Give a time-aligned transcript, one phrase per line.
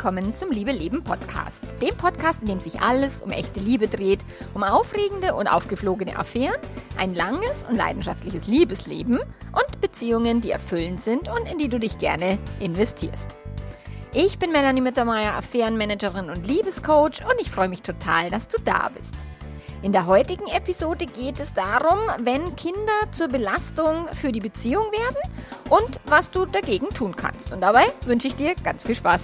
[0.00, 1.62] willkommen zum Liebe Leben Podcast.
[1.82, 4.20] Dem Podcast, in dem sich alles um echte Liebe dreht,
[4.54, 6.56] um aufregende und aufgeflogene Affären,
[6.96, 11.98] ein langes und leidenschaftliches Liebesleben und Beziehungen, die erfüllend sind und in die du dich
[11.98, 13.36] gerne investierst.
[14.14, 18.90] Ich bin Melanie Mittermeier, Affärenmanagerin und Liebescoach und ich freue mich total, dass du da
[18.96, 19.12] bist.
[19.82, 25.30] In der heutigen Episode geht es darum, wenn Kinder zur Belastung für die Beziehung werden
[25.68, 27.52] und was du dagegen tun kannst.
[27.52, 29.20] Und dabei wünsche ich dir ganz viel Spaß.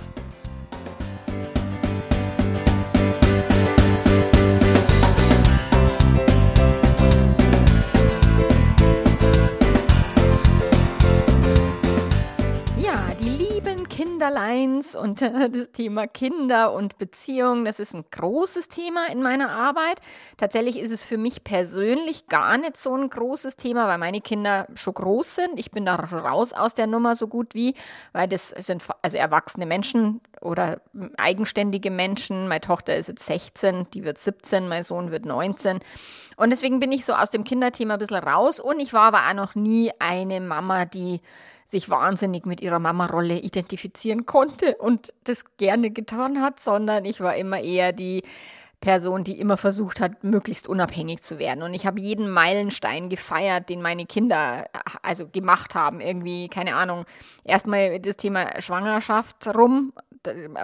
[14.16, 19.51] Kinderleins und äh, das Thema Kinder und Beziehung, das ist ein großes Thema in meiner
[19.51, 20.01] Arbeit.
[20.39, 24.69] Tatsächlich ist es für mich persönlich gar nicht so ein großes Thema, weil meine Kinder
[24.75, 25.59] schon groß sind.
[25.59, 27.75] Ich bin da raus aus der Nummer so gut wie,
[28.12, 30.81] weil das sind also erwachsene Menschen oder
[31.19, 32.48] eigenständige Menschen.
[32.48, 35.81] Meine Tochter ist jetzt 16, die wird 17, mein Sohn wird 19.
[36.39, 38.61] Und deswegen bin ich so aus dem Kinderthema ein bisschen raus.
[38.61, 41.20] Und ich war aber auch noch nie eine Mama, die
[41.67, 47.36] sich wahnsinnig mit ihrer Mama-Rolle identifizieren konnte und das gerne getan hat, sondern ich war
[47.36, 48.22] immer eher die
[48.81, 51.62] Person, die immer versucht hat, möglichst unabhängig zu werden.
[51.62, 54.67] Und ich habe jeden Meilenstein gefeiert, den meine Kinder
[55.03, 56.00] also gemacht haben.
[56.00, 57.05] Irgendwie, keine Ahnung,
[57.42, 59.92] erstmal das Thema Schwangerschaft rum,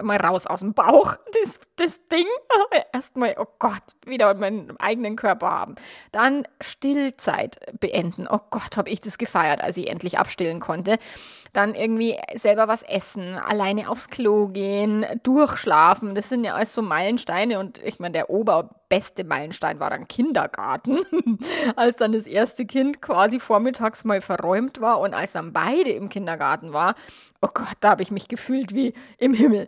[0.01, 2.27] mal raus aus dem Bauch, das, das Ding.
[2.93, 5.75] Erstmal, oh Gott, wieder meinen eigenen Körper haben.
[6.11, 8.27] Dann Stillzeit beenden.
[8.29, 10.97] Oh Gott, habe ich das gefeiert, als ich endlich abstillen konnte.
[11.53, 16.15] Dann irgendwie selber was essen, alleine aufs Klo gehen, durchschlafen.
[16.15, 17.59] Das sind ja alles so Meilensteine.
[17.59, 20.99] Und ich meine, der oberbeste Meilenstein war dann Kindergarten.
[21.75, 26.09] als dann das erste Kind quasi vormittags mal verräumt war und als dann beide im
[26.09, 26.95] Kindergarten war,
[27.43, 29.67] oh Gott, da habe ich mich gefühlt wie im Himmel.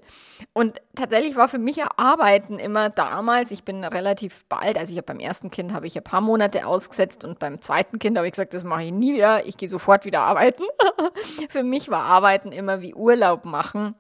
[0.54, 4.98] Und tatsächlich war für mich ja Arbeiten immer damals, ich bin relativ bald, also ich
[4.98, 8.28] habe beim ersten Kind habe ich ein paar Monate ausgesetzt und beim zweiten Kind habe
[8.28, 10.64] ich gesagt, das mache ich nie wieder, ich gehe sofort wieder arbeiten.
[11.50, 13.96] für mich war Arbeiten immer wie Urlaub machen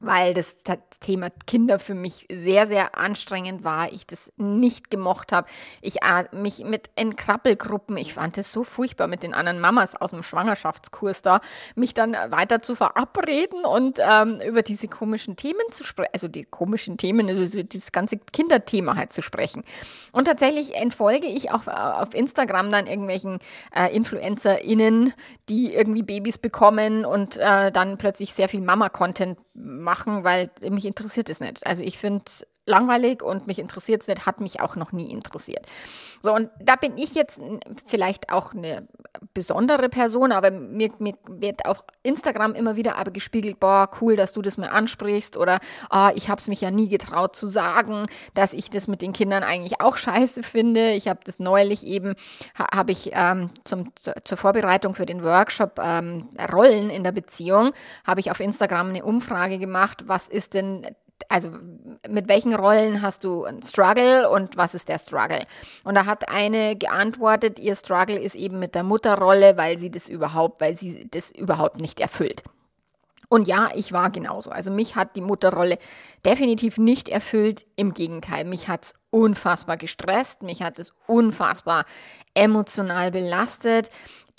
[0.00, 0.56] weil das
[1.00, 3.92] Thema Kinder für mich sehr, sehr anstrengend war.
[3.92, 5.46] Ich das nicht gemocht habe.
[5.82, 10.10] Ich äh, mich mit Entkrabbelgruppen, ich fand es so furchtbar mit den anderen Mamas aus
[10.10, 11.40] dem Schwangerschaftskurs da,
[11.74, 16.44] mich dann weiter zu verabreden und ähm, über diese komischen Themen zu sprechen, also die
[16.44, 19.64] komischen Themen, also dieses ganze Kinderthema halt zu sprechen.
[20.12, 23.38] Und tatsächlich entfolge ich auch äh, auf Instagram dann irgendwelchen
[23.76, 25.12] äh, InfluencerInnen,
[25.50, 31.30] die irgendwie Babys bekommen und äh, dann plötzlich sehr viel Mama-Content machen weil mich interessiert
[31.30, 31.66] es nicht.
[31.66, 32.24] Also ich finde
[32.70, 35.66] langweilig und mich interessiert es nicht, hat mich auch noch nie interessiert.
[36.22, 37.40] So, und da bin ich jetzt
[37.86, 38.86] vielleicht auch eine
[39.34, 44.32] besondere Person, aber mir, mir wird auf Instagram immer wieder aber gespiegelt, boah, cool, dass
[44.32, 45.58] du das mal ansprichst oder
[45.90, 49.12] oh, ich habe es mich ja nie getraut zu sagen, dass ich das mit den
[49.12, 50.92] Kindern eigentlich auch scheiße finde.
[50.92, 52.14] Ich habe das neulich eben,
[52.58, 57.72] ha, habe ich ähm, zum, zur Vorbereitung für den Workshop ähm, Rollen in der Beziehung,
[58.06, 60.86] habe ich auf Instagram eine Umfrage gemacht, was ist denn
[61.28, 61.50] also
[62.08, 65.44] mit welchen Rollen hast du einen Struggle und was ist der Struggle?
[65.84, 70.08] Und da hat eine geantwortet, ihr Struggle ist eben mit der Mutterrolle, weil sie das
[70.08, 72.42] überhaupt, weil sie das überhaupt nicht erfüllt.
[73.32, 74.50] Und ja, ich war genauso.
[74.50, 75.78] Also mich hat die Mutterrolle
[76.26, 77.64] definitiv nicht erfüllt.
[77.76, 81.84] Im Gegenteil, mich hat es unfassbar gestresst, mich hat es unfassbar
[82.34, 83.88] emotional belastet,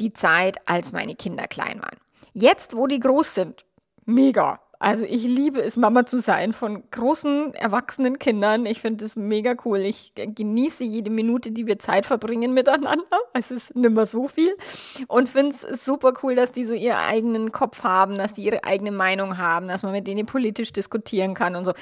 [0.01, 1.97] die Zeit, als meine Kinder klein waren.
[2.33, 3.65] Jetzt, wo die groß sind,
[4.05, 4.59] mega.
[4.81, 8.65] Also ich liebe es, Mama zu sein von großen, erwachsenen Kindern.
[8.65, 9.77] Ich finde es mega cool.
[9.77, 13.05] Ich genieße jede Minute, die wir Zeit verbringen miteinander.
[13.33, 14.57] Es ist nimmer so viel.
[15.07, 18.63] Und finde es super cool, dass die so ihren eigenen Kopf haben, dass die ihre
[18.63, 21.73] eigene Meinung haben, dass man mit denen politisch diskutieren kann und so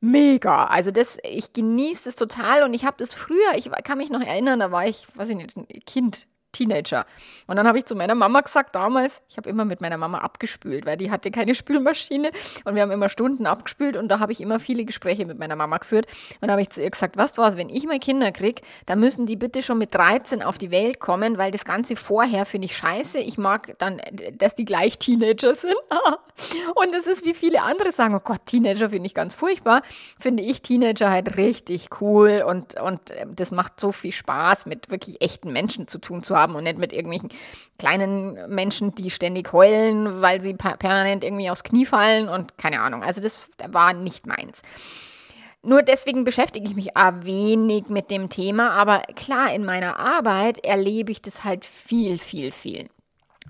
[0.00, 0.66] mega.
[0.66, 4.22] Also das, ich genieße das total und ich habe das früher, ich kann mich noch
[4.22, 7.06] erinnern, da war ich, weiß ich nicht, Kind, Teenager.
[7.46, 10.18] Und dann habe ich zu meiner Mama gesagt, damals, ich habe immer mit meiner Mama
[10.18, 12.30] abgespült, weil die hatte keine Spülmaschine
[12.64, 15.56] und wir haben immer Stunden abgespült und da habe ich immer viele Gespräche mit meiner
[15.56, 16.06] Mama geführt.
[16.40, 18.62] Und da habe ich zu ihr gesagt, weißt du was, wenn ich mal Kinder kriege,
[18.86, 22.46] dann müssen die bitte schon mit 13 auf die Welt kommen, weil das Ganze vorher
[22.46, 23.18] finde ich scheiße.
[23.18, 24.00] Ich mag dann,
[24.38, 25.74] dass die gleich Teenager sind.
[26.74, 29.82] und es ist wie viele andere sagen, oh Gott, Teenager finde ich ganz furchtbar.
[30.18, 34.90] Finde ich Teenager halt richtig cool und, und ähm, das macht so viel Spaß, mit
[34.90, 37.30] wirklich echten Menschen zu tun zu haben haben und nicht mit irgendwelchen
[37.78, 43.02] kleinen Menschen, die ständig heulen, weil sie permanent irgendwie aufs Knie fallen und keine Ahnung.
[43.02, 44.62] Also das war nicht meins.
[45.62, 51.10] Nur deswegen beschäftige ich mich wenig mit dem Thema, aber klar, in meiner Arbeit erlebe
[51.10, 52.84] ich das halt viel, viel, viel.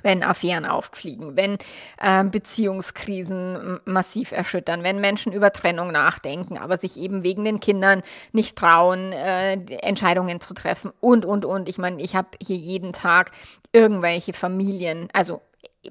[0.02, 1.58] Wenn Affären auffliegen, wenn
[2.00, 8.02] äh, Beziehungskrisen massiv erschüttern, wenn Menschen über Trennung nachdenken, aber sich eben wegen den Kindern
[8.32, 11.68] nicht trauen, äh, Entscheidungen zu treffen und, und, und.
[11.68, 13.30] Ich meine, ich habe hier jeden Tag
[13.72, 15.42] irgendwelche Familien, also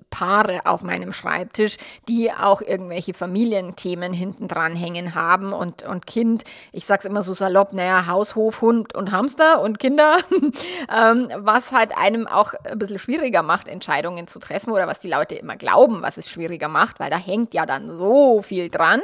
[0.10, 1.78] Paare auf meinem Schreibtisch,
[2.08, 7.34] die auch irgendwelche Familienthemen hinten dran hängen haben und, und Kind, ich sag's immer so
[7.34, 10.18] salopp, naja, Haus, Hof, Hund und Hamster und Kinder,
[10.96, 15.10] ähm, was halt einem auch ein bisschen schwieriger macht, Entscheidungen zu treffen oder was die
[15.10, 19.02] Leute immer glauben, was es schwieriger macht, weil da hängt ja dann so viel dran.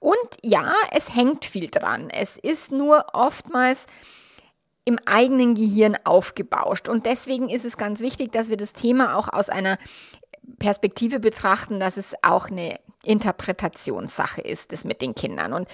[0.00, 2.10] Und ja, es hängt viel dran.
[2.10, 3.86] Es ist nur oftmals
[4.84, 6.88] im eigenen Gehirn aufgebauscht.
[6.88, 9.78] Und deswegen ist es ganz wichtig, dass wir das Thema auch aus einer
[10.58, 15.52] Perspektive betrachten, dass es auch eine Interpretationssache ist, das mit den Kindern.
[15.52, 15.68] Und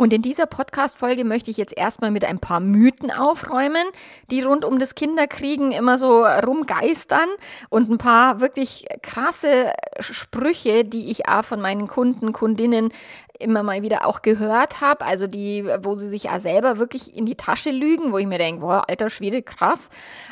[0.00, 3.84] und in dieser Podcast-Folge möchte ich jetzt erstmal mit ein paar Mythen aufräumen,
[4.30, 7.28] die rund um das Kinderkriegen immer so rumgeistern
[7.68, 12.94] und ein paar wirklich krasse Sprüche, die ich auch von meinen Kunden, Kundinnen
[13.38, 17.26] immer mal wieder auch gehört habe, also die, wo sie sich auch selber wirklich in
[17.26, 19.90] die Tasche lügen, wo ich mir denke, boah, alter Schwede, krass.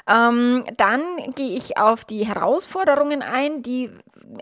[0.09, 1.03] Ähm, dann
[1.35, 3.91] gehe ich auf die Herausforderungen ein, die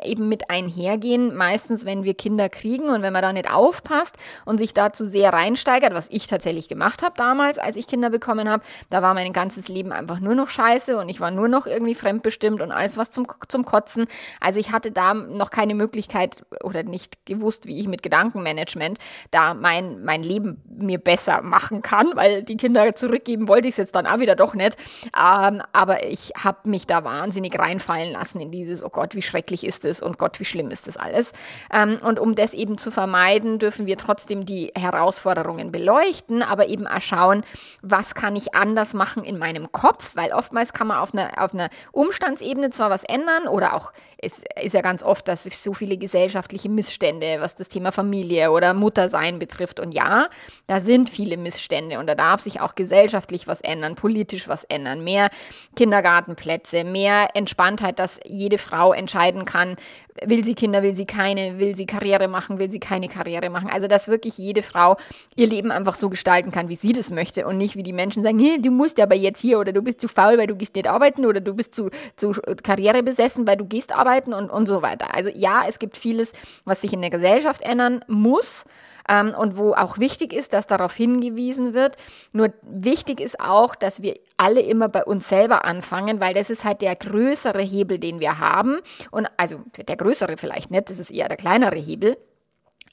[0.02, 4.58] eben mit einhergehen, meistens wenn wir Kinder kriegen und wenn man da nicht aufpasst und
[4.58, 8.62] sich dazu sehr reinsteigert, was ich tatsächlich gemacht habe damals, als ich Kinder bekommen habe,
[8.90, 11.94] da war mein ganzes Leben einfach nur noch scheiße und ich war nur noch irgendwie
[11.94, 14.06] fremdbestimmt und alles was zum, zum Kotzen.
[14.40, 18.98] Also ich hatte da noch keine Möglichkeit oder nicht gewusst, wie ich mit Gedankenmanagement
[19.30, 23.78] da mein, mein Leben mir besser machen kann, weil die Kinder zurückgeben wollte ich es
[23.78, 24.76] jetzt dann auch wieder doch nicht.
[25.16, 29.64] Ähm, aber ich habe mich da wahnsinnig reinfallen lassen in dieses, oh Gott, wie schrecklich
[29.64, 31.32] ist ist es und Gott, wie schlimm ist das alles.
[31.72, 36.86] Ähm, und um das eben zu vermeiden, dürfen wir trotzdem die Herausforderungen beleuchten, aber eben
[36.86, 37.44] auch schauen,
[37.82, 41.52] was kann ich anders machen in meinem Kopf, weil oftmals kann man auf einer, auf
[41.52, 45.96] einer Umstandsebene zwar was ändern oder auch, es ist ja ganz oft, dass so viele
[45.96, 49.78] gesellschaftliche Missstände, was das Thema Familie oder Muttersein betrifft.
[49.78, 50.28] Und ja,
[50.66, 55.04] da sind viele Missstände und da darf sich auch gesellschaftlich was ändern, politisch was ändern,
[55.04, 55.28] mehr
[55.76, 59.76] Kindergartenplätze, mehr Entspanntheit, dass jede Frau entscheiden kann, kann,
[60.24, 63.68] will sie Kinder, will sie keine, will sie Karriere machen, will sie keine Karriere machen.
[63.72, 64.96] Also, dass wirklich jede Frau
[65.34, 68.22] ihr Leben einfach so gestalten kann, wie sie das möchte und nicht wie die Menschen
[68.22, 70.74] sagen, hey, du musst aber jetzt hier oder du bist zu faul, weil du gehst
[70.74, 72.32] nicht arbeiten oder du bist zu, zu
[72.62, 75.14] Karriere besessen, weil du gehst arbeiten und, und so weiter.
[75.14, 76.32] Also ja, es gibt vieles,
[76.64, 78.64] was sich in der Gesellschaft ändern muss
[79.08, 81.96] ähm, und wo auch wichtig ist, dass darauf hingewiesen wird.
[82.32, 86.64] Nur wichtig ist auch, dass wir alle immer bei uns selber anfangen, weil das ist
[86.64, 88.80] halt der größere Hebel, den wir haben.
[89.10, 92.16] Und also der größere vielleicht nicht, das ist eher der kleinere Hebel.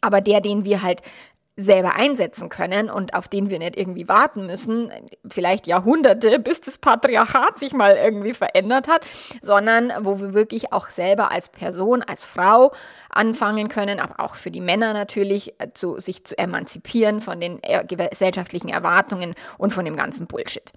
[0.01, 1.01] Aber der, den wir halt
[1.55, 4.91] selber einsetzen können und auf den wir nicht irgendwie warten müssen,
[5.29, 9.05] vielleicht Jahrhunderte, bis das Patriarchat sich mal irgendwie verändert hat,
[9.41, 12.71] sondern wo wir wirklich auch selber als Person, als Frau
[13.09, 17.59] anfangen können, aber auch für die Männer natürlich, äh, zu, sich zu emanzipieren von den
[17.61, 20.71] äh, gesellschaftlichen Erwartungen und von dem ganzen Bullshit.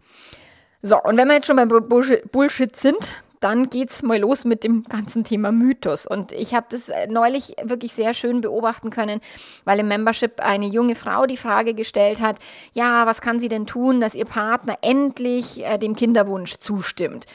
[0.83, 3.15] So, und wenn wir jetzt schon beim Bullshit sind,
[3.47, 6.05] dann geht's mal los mit dem ganzen Thema Mythos.
[6.05, 9.21] Und ich habe das äh, neulich wirklich sehr schön beobachten können,
[9.65, 12.41] weil im Membership eine junge Frau die Frage gestellt hat,
[12.73, 17.27] ja, was kann sie denn tun, dass ihr Partner endlich äh, dem Kinderwunsch zustimmt?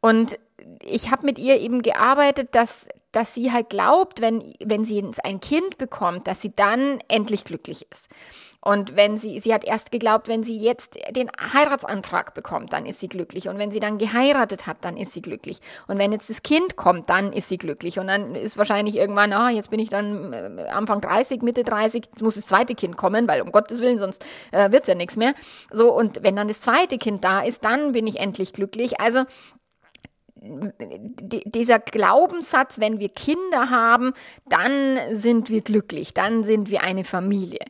[0.00, 0.38] Und
[0.82, 5.40] ich habe mit ihr eben gearbeitet, dass, dass sie halt glaubt, wenn, wenn sie ein
[5.40, 8.08] Kind bekommt, dass sie dann endlich glücklich ist.
[8.62, 13.00] Und wenn sie, sie hat erst geglaubt, wenn sie jetzt den Heiratsantrag bekommt, dann ist
[13.00, 13.48] sie glücklich.
[13.48, 15.60] Und wenn sie dann geheiratet hat, dann ist sie glücklich.
[15.88, 17.98] Und wenn jetzt das Kind kommt, dann ist sie glücklich.
[17.98, 22.04] Und dann ist wahrscheinlich irgendwann, ah, jetzt bin ich dann äh, Anfang 30, Mitte 30,
[22.10, 24.94] jetzt muss das zweite Kind kommen, weil um Gottes Willen, sonst äh, wird es ja
[24.94, 25.32] nichts mehr.
[25.72, 29.00] So, und wenn dann das zweite Kind da ist, dann bin ich endlich glücklich.
[29.00, 29.24] Also,
[30.42, 34.12] dieser Glaubenssatz, wenn wir Kinder haben,
[34.48, 37.60] dann sind wir glücklich, dann sind wir eine Familie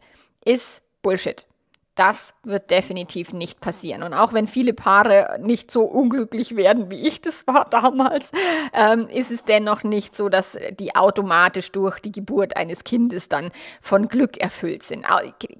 [0.45, 1.47] ist Bullshit.
[1.95, 4.03] Das wird definitiv nicht passieren.
[4.03, 8.31] Und auch wenn viele Paare nicht so unglücklich werden, wie ich das war damals,
[8.73, 13.51] ähm, ist es dennoch nicht so, dass die automatisch durch die Geburt eines Kindes dann
[13.83, 15.05] von Glück erfüllt sind.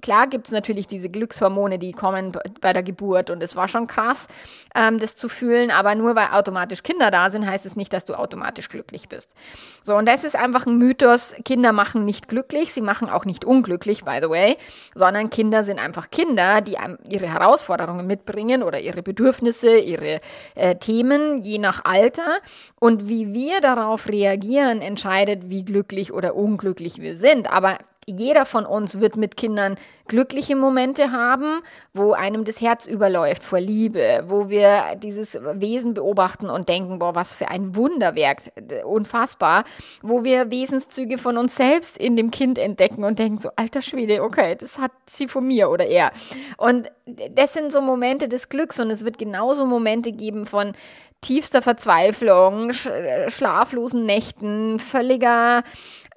[0.01, 3.85] Klar gibt es natürlich diese Glückshormone, die kommen bei der Geburt und es war schon
[3.85, 4.27] krass,
[4.75, 8.05] ähm, das zu fühlen, aber nur weil automatisch Kinder da sind, heißt es nicht, dass
[8.05, 9.35] du automatisch glücklich bist.
[9.83, 11.35] So, und das ist einfach ein Mythos.
[11.45, 14.57] Kinder machen nicht glücklich, sie machen auch nicht unglücklich, by the way,
[14.95, 16.77] sondern Kinder sind einfach Kinder, die
[17.09, 20.19] ihre Herausforderungen mitbringen oder ihre Bedürfnisse, ihre
[20.55, 22.39] äh, Themen, je nach Alter.
[22.79, 27.51] Und wie wir darauf reagieren, entscheidet, wie glücklich oder unglücklich wir sind.
[27.51, 29.75] Aber jeder von uns wird mit Kindern
[30.07, 31.61] glückliche Momente haben,
[31.93, 37.15] wo einem das Herz überläuft vor Liebe, wo wir dieses Wesen beobachten und denken, boah,
[37.15, 38.39] was für ein Wunderwerk,
[38.85, 39.63] unfassbar,
[40.01, 44.23] wo wir Wesenszüge von uns selbst in dem Kind entdecken und denken so, alter Schwede,
[44.23, 46.11] okay, das hat sie von mir oder er.
[46.57, 50.73] Und das sind so Momente des Glücks und es wird genauso Momente geben von
[51.21, 55.63] tiefster Verzweiflung, schlaflosen Nächten, völliger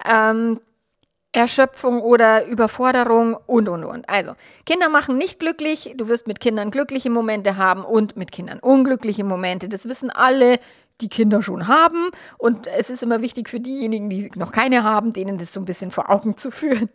[0.03, 0.59] ähm,
[1.35, 4.09] Erschöpfung oder Überforderung und, und, und.
[4.09, 4.33] Also,
[4.65, 5.93] Kinder machen nicht glücklich.
[5.97, 9.67] Du wirst mit Kindern glückliche Momente haben und mit Kindern unglückliche Momente.
[9.67, 10.59] Das wissen alle,
[11.01, 12.09] die Kinder schon haben.
[12.37, 15.65] Und es ist immer wichtig für diejenigen, die noch keine haben, denen das so ein
[15.65, 16.89] bisschen vor Augen zu führen.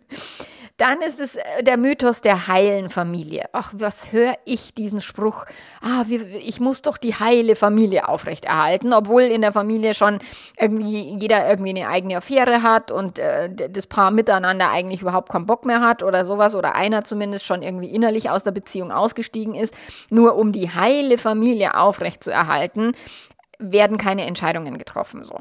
[0.81, 3.51] Dann ist es äh, der Mythos der heilen Familie.
[3.53, 5.45] Ach, was höre ich diesen Spruch?
[5.83, 10.21] Ah, ich muss doch die heile Familie aufrechterhalten, obwohl in der Familie schon
[10.59, 15.45] irgendwie jeder irgendwie eine eigene Affäre hat und äh, das Paar miteinander eigentlich überhaupt keinen
[15.45, 19.55] Bock mehr hat oder sowas oder einer zumindest schon irgendwie innerlich aus der Beziehung ausgestiegen
[19.55, 19.75] ist.
[20.09, 22.93] Nur um die heile Familie aufrechtzuerhalten,
[23.59, 25.25] werden keine Entscheidungen getroffen.
[25.25, 25.41] So.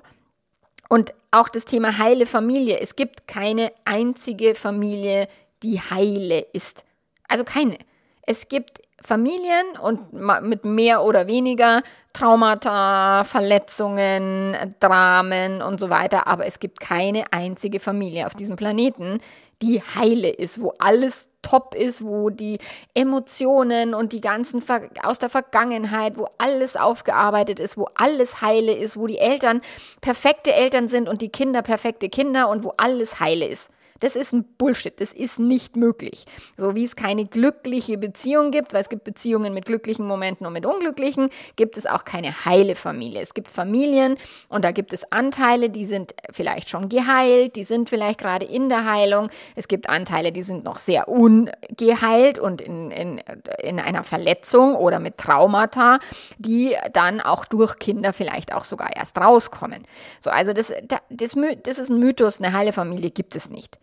[0.89, 2.79] Und auch das Thema heile Familie.
[2.79, 5.27] Es gibt keine einzige Familie,
[5.63, 6.83] die heile ist.
[7.27, 7.77] Also keine.
[8.23, 16.45] Es gibt Familien und mit mehr oder weniger Traumata, Verletzungen, Dramen und so weiter, aber
[16.45, 19.19] es gibt keine einzige Familie auf diesem Planeten,
[19.61, 22.59] die heile ist, wo alles top ist, wo die
[22.93, 28.73] Emotionen und die ganzen Ver aus der Vergangenheit, wo alles aufgearbeitet ist, wo alles heile
[28.73, 29.61] ist, wo die Eltern
[30.01, 33.69] perfekte Eltern sind und die Kinder perfekte Kinder und wo alles heile ist.
[33.99, 34.99] Das ist ein Bullshit.
[34.99, 36.25] Das ist nicht möglich.
[36.57, 40.53] So wie es keine glückliche Beziehung gibt, weil es gibt Beziehungen mit glücklichen Momenten und
[40.53, 43.21] mit unglücklichen, gibt es auch keine heile Familie.
[43.21, 47.89] Es gibt Familien und da gibt es Anteile, die sind vielleicht schon geheilt, die sind
[47.89, 49.29] vielleicht gerade in der Heilung.
[49.55, 53.21] Es gibt Anteile, die sind noch sehr ungeheilt und in, in,
[53.61, 55.99] in einer Verletzung oder mit Traumata,
[56.37, 59.83] die dann auch durch Kinder vielleicht auch sogar erst rauskommen.
[60.19, 63.79] So, also das, das, das ist ein Mythos, eine heile Familie gibt es nicht.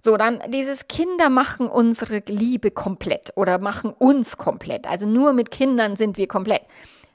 [0.00, 4.86] So, dann dieses Kinder machen unsere Liebe komplett oder machen uns komplett.
[4.88, 6.62] Also nur mit Kindern sind wir komplett.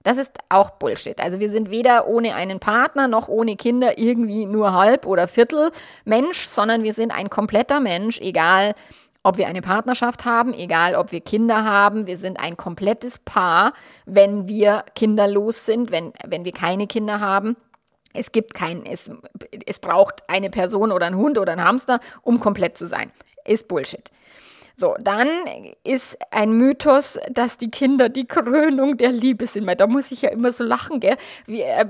[0.04, 1.20] Das ist auch Bullshit.
[1.20, 5.72] Also wir sind weder ohne einen Partner noch ohne Kinder irgendwie nur halb oder Viertel
[6.06, 8.76] Mensch, sondern wir sind ein kompletter Mensch, egal
[9.24, 12.06] ob wir eine Partnerschaft haben, egal ob wir Kinder haben.
[12.06, 13.74] Wir sind ein komplettes Paar,
[14.06, 17.58] wenn wir kinderlos sind, wenn, wenn wir keine Kinder haben.
[18.16, 19.10] Es gibt keinen, es,
[19.66, 23.12] es braucht eine Person oder ein Hund oder ein Hamster, um komplett zu sein.
[23.46, 24.12] Ist Bullshit.
[24.78, 25.30] So, dann
[25.86, 29.70] ist ein Mythos, dass die Kinder die Krönung der Liebe sind.
[29.80, 31.16] Da muss ich ja immer so lachen, gell?
[31.46, 31.86] Wie, äh,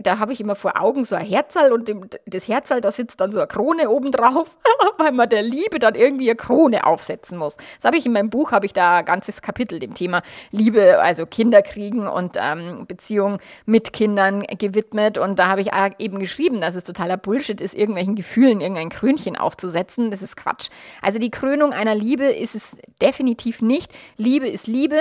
[0.00, 3.20] da habe ich immer vor Augen so ein Herzal und dem, das Herzal, da sitzt
[3.20, 4.58] dann so eine Krone obendrauf,
[4.98, 7.56] weil man der Liebe dann irgendwie eine Krone aufsetzen muss.
[7.56, 11.00] Das habe ich in meinem Buch, habe ich da ein ganzes Kapitel dem Thema Liebe,
[11.00, 16.60] also Kinder kriegen und ähm, Beziehung mit Kindern gewidmet und da habe ich eben geschrieben,
[16.60, 20.10] dass es totaler Bullshit ist, irgendwelchen Gefühlen irgendein Krönchen aufzusetzen.
[20.10, 20.68] Das ist Quatsch.
[21.00, 23.92] Also die Krönung einer Liebe ist es definitiv nicht.
[24.16, 24.98] Liebe ist Liebe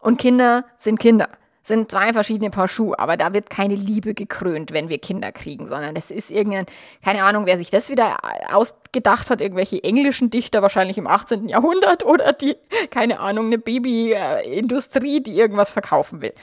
[0.00, 1.28] und Kinder sind Kinder
[1.64, 5.66] sind zwei verschiedene Paar Schuhe, aber da wird keine Liebe gekrönt, wenn wir Kinder kriegen,
[5.66, 6.66] sondern das ist irgendein,
[7.02, 8.18] keine Ahnung, wer sich das wieder
[8.52, 11.48] ausgedacht hat, irgendwelche englischen Dichter wahrscheinlich im 18.
[11.48, 12.56] Jahrhundert oder die,
[12.90, 16.34] keine Ahnung, eine Babyindustrie, die irgendwas verkaufen will.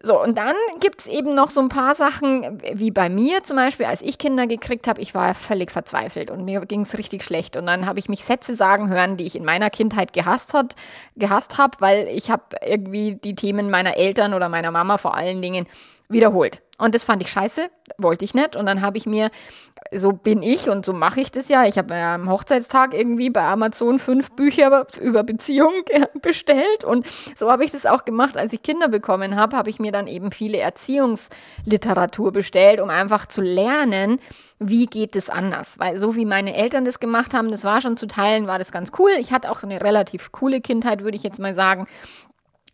[0.00, 3.56] So, und dann gibt es eben noch so ein paar Sachen, wie bei mir zum
[3.56, 7.24] Beispiel, als ich Kinder gekriegt habe, ich war völlig verzweifelt und mir ging es richtig
[7.24, 7.56] schlecht.
[7.56, 10.76] Und dann habe ich mich Sätze sagen hören, die ich in meiner Kindheit gehasst, hat,
[11.16, 15.42] gehasst habe, weil ich habe irgendwie die Themen meiner Eltern oder meiner Mama vor allen
[15.42, 15.66] Dingen
[16.08, 16.62] wiederholt.
[16.78, 18.54] Und das fand ich scheiße, wollte ich nicht.
[18.54, 19.30] Und dann habe ich mir,
[19.92, 21.64] so bin ich und so mache ich das ja.
[21.64, 25.72] Ich habe am Hochzeitstag irgendwie bei Amazon fünf Bücher über Beziehung
[26.22, 26.84] bestellt.
[26.84, 28.36] Und so habe ich das auch gemacht.
[28.36, 33.26] Als ich Kinder bekommen habe, habe ich mir dann eben viele Erziehungsliteratur bestellt, um einfach
[33.26, 34.18] zu lernen,
[34.58, 35.78] wie geht es anders.
[35.78, 38.72] Weil so wie meine Eltern das gemacht haben, das war schon zu teilen, war das
[38.72, 39.10] ganz cool.
[39.18, 41.86] Ich hatte auch eine relativ coole Kindheit, würde ich jetzt mal sagen.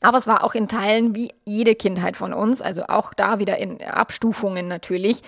[0.00, 3.56] Aber es war auch in Teilen wie jede Kindheit von uns, also auch da wieder
[3.58, 5.22] in Abstufungen natürlich,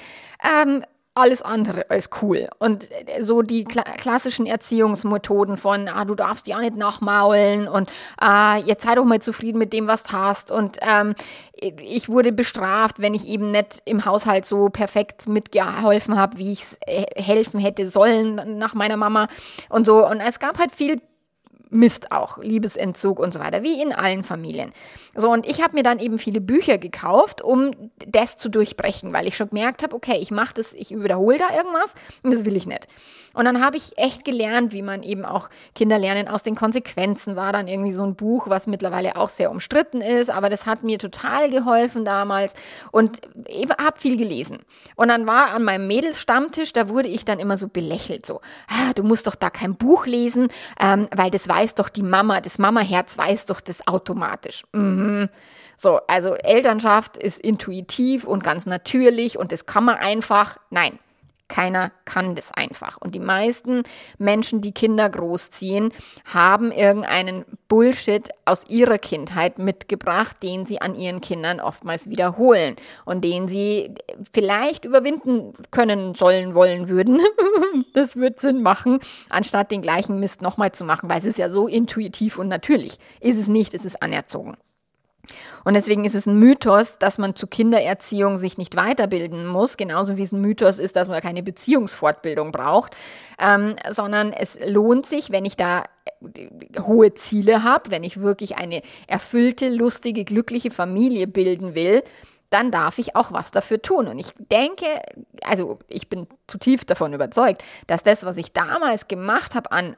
[0.45, 0.85] ähm,
[1.17, 2.49] alles andere als cool.
[2.59, 2.89] Und
[3.21, 8.85] so die kla klassischen Erziehungsmethoden von, ah, du darfst ja nicht nachmaulen und ah, jetzt
[8.85, 10.51] sei doch mal zufrieden mit dem, was du hast.
[10.51, 11.15] Und ähm,
[11.55, 16.65] ich wurde bestraft, wenn ich eben nicht im Haushalt so perfekt mitgeholfen habe, wie ich
[16.81, 19.29] äh, helfen hätte sollen nach meiner Mama
[19.71, 20.07] und so.
[20.07, 21.01] Und es gab halt viel
[21.69, 24.73] Mist auch, Liebesentzug und so weiter, wie in allen Familien.
[25.15, 27.73] So, und ich habe mir dann eben viele Bücher gekauft, um
[28.07, 31.55] das zu durchbrechen, weil ich schon gemerkt habe, okay, ich mache das, ich wiederhole da
[31.57, 32.87] irgendwas und das will ich nicht.
[33.37, 37.37] Und dann habe ich echt gelernt, wie man eben auch Kinder lernen aus den Konsequenzen,
[37.37, 40.83] war dann irgendwie so ein Buch, was mittlerweile auch sehr umstritten ist, aber das hat
[40.83, 42.55] mir total geholfen damals
[42.93, 43.21] und
[43.79, 44.61] habe viel gelesen.
[44.95, 48.95] Und dann war an meinem Mädelsstammtisch, da wurde ich dann immer so belächelt, so, ah,
[48.95, 50.49] du musst doch da kein Buch lesen,
[50.81, 54.65] ähm, weil das weiß doch die Mama, das Mamaherz weiß doch das automatisch.
[54.73, 55.29] Mhm.
[55.77, 60.59] So, also Elternschaft ist intuitiv und ganz natürlich und das kann man einfach.
[60.71, 60.99] Nein,
[61.49, 62.99] keiner kann das einfach.
[62.99, 63.83] Und die meisten
[64.19, 65.93] Menschen, die Kinder großziehen,
[66.33, 73.25] haben irgendeinen Bullshit aus ihrer Kindheit mitgebracht, den sie an ihren Kindern oftmals wiederholen und
[73.25, 73.95] den sie
[74.33, 77.21] vielleicht überwinden können, sollen, wollen würden.
[77.95, 78.99] das wird Sinn machen,
[79.29, 82.99] anstatt den gleichen Mist nochmal zu machen, weil es ist ja so intuitiv und natürlich.
[83.21, 84.57] Ist es nicht, es ist anerzogen.
[85.65, 90.17] Und deswegen ist es ein Mythos, dass man zur Kindererziehung sich nicht weiterbilden muss, genauso
[90.17, 92.95] wie es ein Mythos ist, dass man keine Beziehungsfortbildung braucht,
[93.39, 95.85] ähm, sondern es lohnt sich, wenn ich da
[96.37, 96.49] äh,
[96.81, 102.03] hohe Ziele habe, wenn ich wirklich eine erfüllte, lustige, glückliche Familie bilden will,
[102.51, 104.07] dann darf ich auch was dafür tun.
[104.07, 104.87] Und ich denke,
[105.43, 109.97] also ich bin zutiefst davon überzeugt, dass das, was ich damals gemacht habe an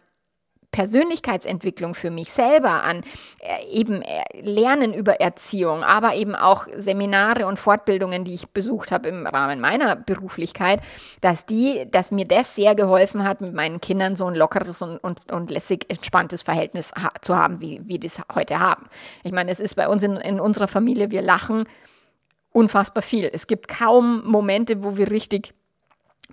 [0.70, 3.02] Persönlichkeitsentwicklung für mich selber, an
[3.40, 8.90] äh, eben äh, Lernen über Erziehung, aber eben auch Seminare und Fortbildungen, die ich besucht
[8.90, 10.80] habe im Rahmen meiner Beruflichkeit,
[11.20, 14.98] dass die, dass mir das sehr geholfen hat, mit meinen Kindern so ein lockeres und,
[14.98, 18.86] und, und lässig entspanntes Verhältnis ha zu haben, wie wir das heute haben.
[19.24, 21.64] Ich meine, es ist bei uns in, in unserer Familie, wir lachen
[22.52, 23.30] unfassbar viel.
[23.32, 25.54] Es gibt kaum Momente, wo wir richtig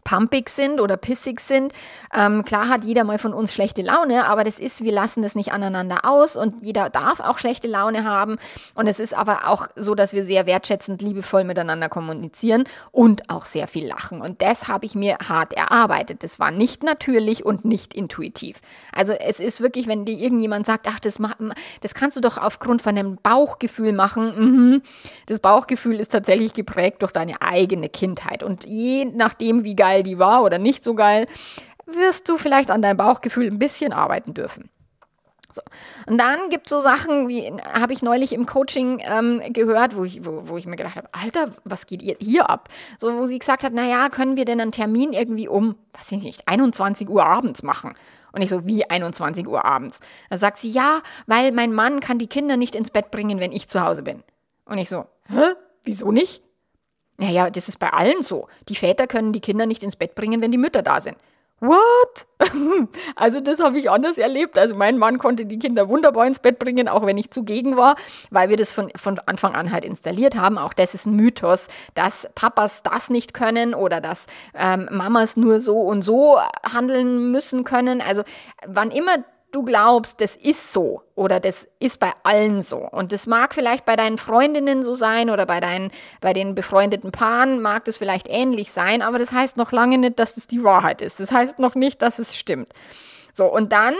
[0.03, 1.73] pumpig sind oder pissig sind.
[2.13, 5.35] Ähm, klar hat jeder mal von uns schlechte Laune, aber das ist, wir lassen das
[5.35, 8.37] nicht aneinander aus und jeder darf auch schlechte Laune haben.
[8.75, 13.45] Und es ist aber auch so, dass wir sehr wertschätzend, liebevoll miteinander kommunizieren und auch
[13.45, 14.21] sehr viel lachen.
[14.21, 16.23] Und das habe ich mir hart erarbeitet.
[16.23, 18.61] Das war nicht natürlich und nicht intuitiv.
[18.93, 21.17] Also es ist wirklich, wenn dir irgendjemand sagt, ach, das,
[21.81, 24.33] das kannst du doch aufgrund von einem Bauchgefühl machen.
[24.37, 24.81] Mhm.
[25.25, 28.43] Das Bauchgefühl ist tatsächlich geprägt durch deine eigene Kindheit.
[28.43, 31.27] Und je nachdem, wie geil die war oder nicht so geil,
[31.85, 34.69] wirst du vielleicht an deinem Bauchgefühl ein bisschen arbeiten dürfen.
[35.51, 35.61] So.
[36.07, 40.03] Und dann gibt es so Sachen, wie habe ich neulich im Coaching ähm, gehört, wo
[40.03, 42.67] ich, wo, wo ich mir gedacht habe, Alter, was geht ihr hier ab?
[42.97, 46.23] So, wo sie gesagt hat, naja, können wir denn einen Termin irgendwie um, weiß ich
[46.23, 47.93] nicht, 21 Uhr abends machen?
[48.33, 49.99] Und ich so, wie 21 Uhr abends?
[50.29, 53.53] Da sagt sie, ja, weil mein Mann kann die Kinder nicht ins Bett bringen, wenn
[53.53, 54.23] ich zu Hause bin.
[54.65, 55.53] Und ich so, hä?
[55.83, 56.41] Wieso nicht?
[57.17, 58.47] Naja, das ist bei allen so.
[58.67, 61.17] Die Väter können die Kinder nicht ins Bett bringen, wenn die Mütter da sind.
[61.61, 62.27] What?
[63.15, 64.57] also das habe ich anders erlebt.
[64.57, 67.95] Also mein Mann konnte die Kinder wunderbar ins Bett bringen, auch wenn ich zugegen war,
[68.29, 70.57] weil wir das von, von Anfang an halt installiert haben.
[70.57, 75.61] Auch das ist ein Mythos, dass Papas das nicht können oder dass ähm, Mamas nur
[75.61, 76.37] so und so
[76.69, 78.01] handeln müssen können.
[78.01, 78.23] Also
[78.67, 82.77] wann immer du glaubst, das ist so oder das ist bei allen so.
[82.77, 87.11] Und das mag vielleicht bei deinen Freundinnen so sein oder bei, deinen, bei den befreundeten
[87.11, 90.63] Paaren mag das vielleicht ähnlich sein, aber das heißt noch lange nicht, dass es die
[90.63, 91.19] Wahrheit ist.
[91.19, 92.73] Das heißt noch nicht, dass es stimmt.
[93.33, 93.95] So, und dann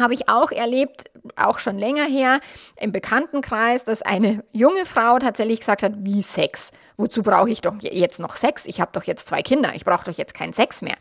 [0.00, 2.40] habe ich auch erlebt, auch schon länger her,
[2.76, 6.70] im Bekanntenkreis, dass eine junge Frau tatsächlich gesagt hat, wie Sex.
[6.96, 8.66] Wozu brauche ich doch jetzt noch Sex?
[8.66, 10.96] Ich habe doch jetzt zwei Kinder, ich brauche doch jetzt keinen Sex mehr.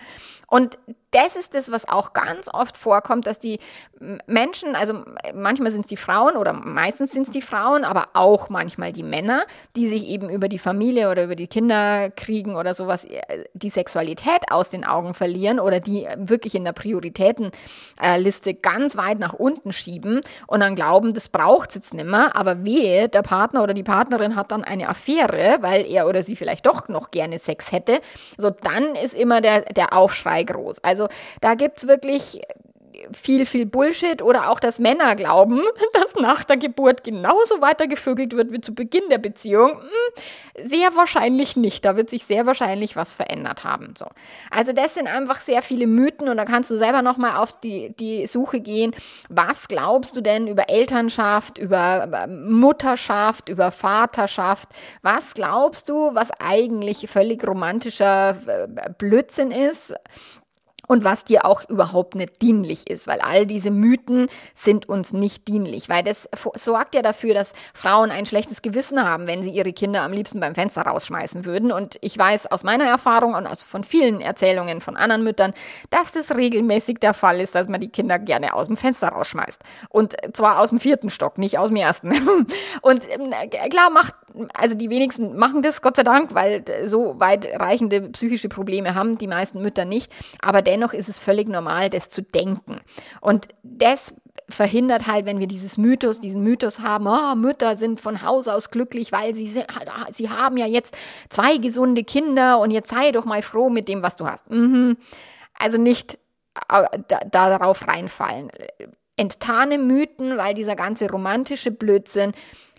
[0.48, 0.78] Und
[1.16, 3.60] das ist das, was auch ganz oft vorkommt, dass die
[4.28, 8.50] Menschen, also manchmal sind es die Frauen oder meistens sind es die Frauen, aber auch
[8.50, 9.44] manchmal die Männer,
[9.78, 13.70] die sich eben über die Familie oder über die Kinder kriegen oder sowas, äh, die
[13.70, 19.72] Sexualität aus den Augen verlieren oder die wirklich in der Prioritätenliste ganz weit nach unten
[19.72, 23.74] schieben und dann glauben, das braucht es jetzt nicht mehr, aber wehe, der Partner oder
[23.74, 27.72] die Partnerin hat dann eine Affäre, weil er oder sie vielleicht doch noch gerne Sex
[27.72, 28.02] hätte,
[28.38, 30.84] so dann ist immer der, der Aufschrei groß.
[30.84, 31.05] Also
[31.42, 32.42] da gibt es wirklich
[33.14, 35.62] viel, viel Bullshit oder auch, dass Männer glauben,
[35.94, 39.82] dass nach der Geburt genauso weitergevögelt wird wie zu Beginn der Beziehung.
[39.82, 41.86] Hm, sehr wahrscheinlich nicht.
[41.86, 43.94] Da wird sich sehr wahrscheinlich was verändert haben.
[43.98, 44.08] So.
[44.52, 47.96] Also das sind einfach sehr viele Mythen und da kannst du selber nochmal auf die,
[47.96, 48.94] die Suche gehen.
[49.30, 54.70] Was glaubst du denn über Elternschaft, über Mutterschaft, über Vaterschaft?
[55.02, 59.94] Was glaubst du, was eigentlich völlig romantischer äh, Blödsinn ist?
[60.88, 65.48] Und was dir auch überhaupt nicht dienlich ist, weil all diese Mythen sind uns nicht
[65.48, 69.74] dienlich, weil das sorgt ja dafür, dass Frauen ein schlechtes Gewissen haben, wenn sie ihre
[69.74, 71.72] Kinder am liebsten beim Fenster rausschmeißen würden.
[71.72, 75.54] Und ich weiß aus meiner Erfahrung und aus von vielen Erzählungen von anderen Müttern,
[75.90, 79.62] dass das regelmäßig der Fall ist, dass man die Kinder gerne aus dem Fenster rausschmeißt.
[79.90, 82.12] Und zwar aus dem vierten Stock, nicht aus dem ersten.
[82.82, 83.32] Und ähm,
[83.70, 84.16] klar macht,
[84.54, 89.18] also die wenigsten machen das, Gott sei Dank, weil so weit reichende psychische Probleme haben
[89.18, 90.12] die meisten Mütter nicht.
[90.42, 92.80] Aber dennoch ist es völlig normal, das zu denken.
[93.22, 94.14] Und das
[94.50, 98.70] verhindert halt, wenn wir dieses Mythos, diesen Mythos haben, oh, Mütter sind von Haus aus
[98.70, 99.48] glücklich, weil sie,
[100.12, 100.96] sie haben ja jetzt
[101.30, 104.50] zwei gesunde Kinder und jetzt sei doch mal froh mit dem, was du hast.
[104.52, 104.98] Mhm.
[105.58, 106.20] Also nicht
[106.68, 106.88] da,
[107.32, 108.52] darauf reinfallen.
[109.18, 112.34] Enttarne Mythen, weil dieser ganze romantische Blödsinn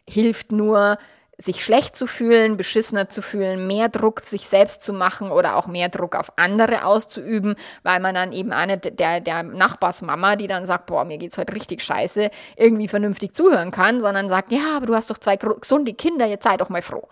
[0.09, 0.99] hilft nur,
[1.39, 5.67] sich schlecht zu fühlen, beschissener zu fühlen, mehr Druck sich selbst zu machen oder auch
[5.67, 10.65] mehr Druck auf andere auszuüben, weil man dann eben eine der, der Nachbarsmama, die dann
[10.65, 14.87] sagt, boah, mir geht's heute richtig scheiße, irgendwie vernünftig zuhören kann, sondern sagt, ja, aber
[14.87, 17.07] du hast doch zwei gesunde Kinder, jetzt sei doch mal froh.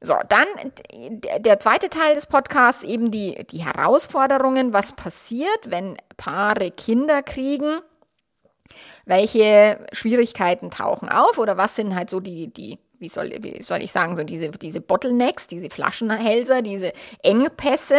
[0.00, 0.46] So, dann
[1.38, 7.80] der zweite Teil des Podcasts, eben die, die Herausforderungen, was passiert, wenn Paare Kinder kriegen,
[9.04, 13.82] welche Schwierigkeiten tauchen auf oder was sind halt so die, die wie soll, wie soll
[13.82, 17.96] ich sagen, so diese, diese Bottlenecks, diese Flaschenhälser, diese Engpässe.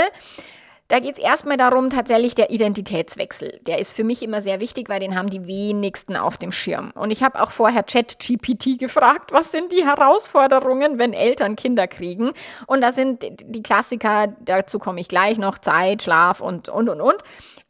[0.90, 3.60] Da geht es erstmal darum, tatsächlich der Identitätswechsel.
[3.68, 6.92] Der ist für mich immer sehr wichtig, weil den haben die wenigsten auf dem Schirm.
[6.96, 12.32] Und ich habe auch vorher ChatGPT gefragt, was sind die Herausforderungen, wenn Eltern Kinder kriegen?
[12.66, 17.02] Und da sind die Klassiker, dazu komme ich gleich noch, Zeit, Schlaf und, und, und,
[17.02, 17.18] und.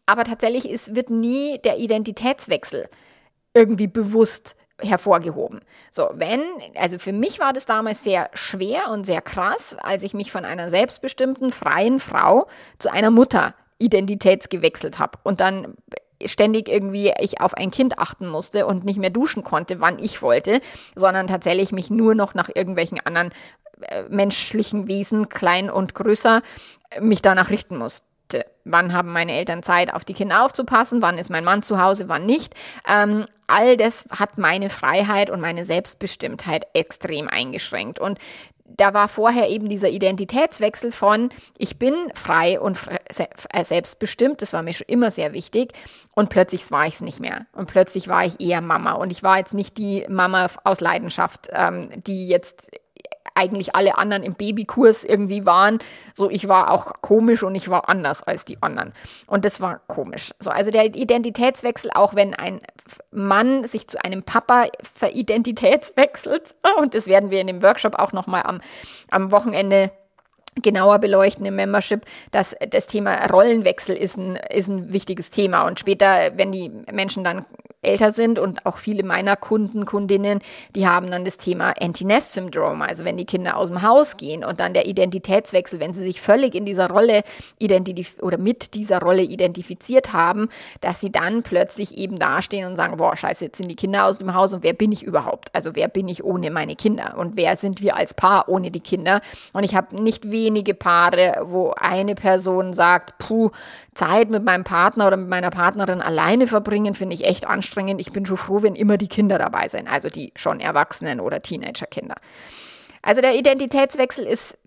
[0.06, 2.88] Aber tatsächlich ist, wird nie der Identitätswechsel
[3.54, 5.62] irgendwie bewusst hervorgehoben.
[5.92, 6.42] So, wenn,
[6.76, 10.46] also für mich war das damals sehr schwer und sehr krass, als ich mich von
[10.46, 15.76] einer selbstbestimmten, freien Frau zu einer Mutter identitätsgewechselt habe und dann
[16.26, 20.22] ständig irgendwie ich auf ein Kind achten musste und nicht mehr duschen konnte, wann ich
[20.22, 20.60] wollte,
[20.96, 23.32] sondern tatsächlich mich nur noch nach irgendwelchen anderen
[23.82, 26.42] äh, menschlichen Wesen, klein und größer,
[27.00, 27.78] mich danach richten
[28.30, 31.82] musste wann haben meine Eltern Zeit, auf die Kinder aufzupassen, wann ist mein Mann zu
[31.82, 32.54] Hause, wann nicht.
[32.88, 37.98] Ähm, all das hat meine Freiheit und meine Selbstbestimmtheit extrem eingeschränkt.
[37.98, 38.20] Und
[38.66, 44.62] da war vorher eben dieser Identitätswechsel von, ich bin frei und äh, selbstbestimmt, das war
[44.62, 45.74] mir schon immer sehr wichtig,
[46.14, 47.48] und plötzlich war ich es nicht mehr.
[47.54, 48.92] Und plötzlich war ich eher Mama.
[48.92, 52.70] Und ich war jetzt nicht die Mama aus Leidenschaft, ähm, die jetzt
[53.36, 55.80] eigentlich alle anderen im Babykurs irgendwie waren.
[56.14, 58.94] So, ich war auch komisch und ich war anders als die anderen.
[59.28, 60.34] Und das war komisch.
[60.40, 62.60] So, also der Identitätswechsel, auch wenn ein
[63.12, 64.68] Mann sich zu einem Papa
[65.00, 68.62] veridentitätswechselt, und das werden wir in dem Workshop auch nochmal am,
[69.10, 69.92] am Wochenende
[70.62, 75.66] genauer beleuchten im Membership, dass das Thema Rollenwechsel ist ein, ist ein wichtiges Thema.
[75.66, 77.46] Und später, wenn die Menschen dann
[77.82, 80.40] älter sind und auch viele meiner Kunden, Kundinnen,
[80.76, 84.60] die haben dann das Thema Empty-Nest-Syndrom, also wenn die Kinder aus dem Haus gehen und
[84.60, 87.24] dann der Identitätswechsel, wenn sie sich völlig in dieser Rolle
[88.22, 90.50] oder mit dieser Rolle identifiziert haben,
[90.82, 94.18] dass sie dann plötzlich eben dastehen und sagen, boah, scheiße, jetzt sind die Kinder aus
[94.18, 95.56] dem Haus und wer bin ich überhaupt?
[95.56, 97.16] Also wer bin ich ohne meine Kinder?
[97.18, 99.22] Und wer sind wir als Paar ohne die Kinder?
[99.54, 103.52] Und ich habe nicht wenige Paare, wo eine Person sagt, puh,
[103.94, 108.02] Zeit mit meinem Partner oder mit meiner Partnerin alleine verbringen, finde ich echt anstrengend anstrengend.
[108.02, 111.42] Ich bin schon froh, wenn immer die Kinder dabei sind, also die schon Erwachsenen oder
[111.42, 112.16] Teenagerkinder.
[113.02, 114.58] Also der Identitätswechsel ist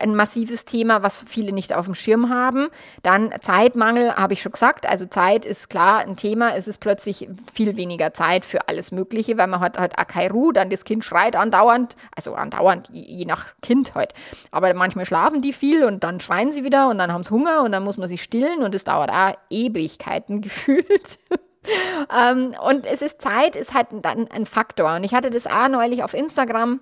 [0.00, 2.68] ein massives Thema, was viele nicht auf dem Schirm haben.
[3.02, 4.86] Dann Zeitmangel, habe ich schon gesagt.
[4.86, 6.54] Also Zeit ist klar ein Thema.
[6.54, 10.68] Es ist plötzlich viel weniger Zeit für alles Mögliche, weil man hat halt Akairu, dann
[10.68, 14.12] das Kind schreit andauernd, also andauernd, je nach Kind halt.
[14.50, 17.62] Aber manchmal schlafen die viel und dann schreien sie wieder und dann haben sie Hunger
[17.62, 21.18] und dann muss man sie stillen und es dauert auch Ewigkeiten gefühlt.
[22.16, 24.96] Ähm, und es ist Zeit, ist halt dann ein Faktor.
[24.96, 26.80] Und ich hatte das auch neulich auf Instagram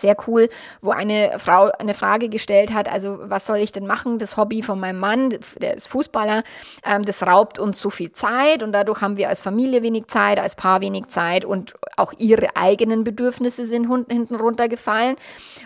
[0.00, 0.48] sehr cool,
[0.80, 4.18] wo eine Frau eine Frage gestellt hat, also was soll ich denn machen?
[4.18, 6.42] Das Hobby von meinem Mann, der ist Fußballer,
[6.84, 10.38] ähm, das raubt uns so viel Zeit und dadurch haben wir als Familie wenig Zeit,
[10.38, 15.16] als Paar wenig Zeit und auch ihre eigenen Bedürfnisse sind hinten runtergefallen.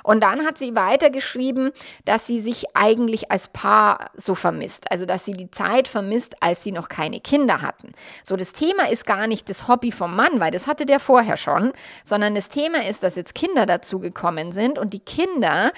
[0.02, 1.72] Und dann hat sie weitergeschrieben,
[2.04, 6.62] dass sie sich eigentlich als Paar so vermisst, also dass sie die Zeit vermisst, als
[6.62, 7.92] sie noch keine Kinder hatten.
[8.24, 11.36] So, das Thema ist gar nicht das Hobby vom Mann, weil das hatte der vorher
[11.36, 11.72] schon,
[12.04, 14.21] sondern das Thema ist, dass jetzt Kinder dazu gekommen
[14.52, 15.72] sind und die Kinder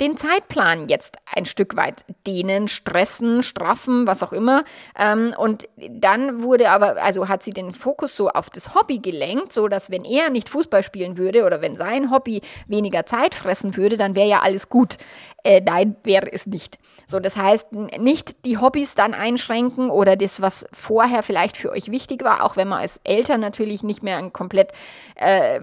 [0.00, 4.64] den Zeitplan jetzt ein Stück weit dehnen, stressen, straffen, was auch immer.
[4.98, 9.52] Ähm, und dann wurde aber, also hat sie den Fokus so auf das Hobby gelenkt,
[9.52, 13.76] so dass wenn er nicht Fußball spielen würde oder wenn sein Hobby weniger Zeit fressen
[13.76, 14.98] würde, dann wäre ja alles gut.
[15.44, 16.78] Äh, nein, wäre es nicht.
[17.06, 21.90] So, das heißt, nicht die Hobbys dann einschränken oder das, was vorher vielleicht für euch
[21.90, 24.72] wichtig war, auch wenn man als Eltern natürlich nicht mehr ein komplett
[25.14, 25.60] äh,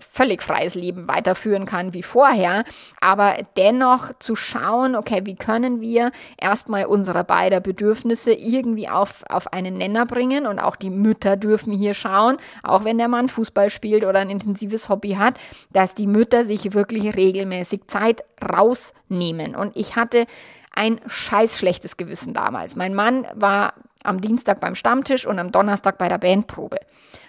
[0.00, 2.64] völlig freies Leben weiterführen kann wie vorher,
[3.00, 9.52] aber dennoch zu schauen, okay, wie können wir erstmal unsere beider Bedürfnisse irgendwie auf, auf
[9.52, 13.70] einen Nenner bringen und auch die Mütter dürfen hier schauen, auch wenn der Mann Fußball
[13.70, 15.38] spielt oder ein intensives Hobby hat,
[15.72, 19.56] dass die Mütter sich wirklich regelmäßig Zeit rausnehmen.
[19.56, 20.26] Und ich hatte
[20.72, 22.76] ein scheiß schlechtes Gewissen damals.
[22.76, 23.74] Mein Mann war
[24.04, 26.78] am Dienstag beim Stammtisch und am Donnerstag bei der Bandprobe.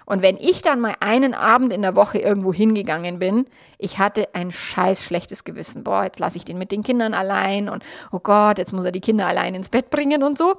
[0.08, 3.46] Und wenn ich dann mal einen Abend in der Woche irgendwo hingegangen bin,
[3.78, 5.84] ich hatte ein scheiß schlechtes Gewissen.
[5.84, 8.94] Boah, jetzt lasse ich den mit den Kindern allein und oh Gott, jetzt muss er
[8.94, 10.56] die Kinder allein ins Bett bringen und so.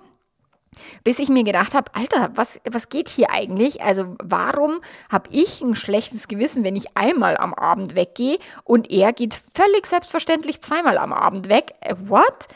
[1.02, 3.80] Bis ich mir gedacht habe, Alter, was, was geht hier eigentlich?
[3.82, 4.80] Also warum
[5.10, 9.86] habe ich ein schlechtes Gewissen, wenn ich einmal am Abend weggehe und er geht völlig
[9.86, 11.72] selbstverständlich zweimal am Abend weg?
[11.80, 12.48] Äh, what?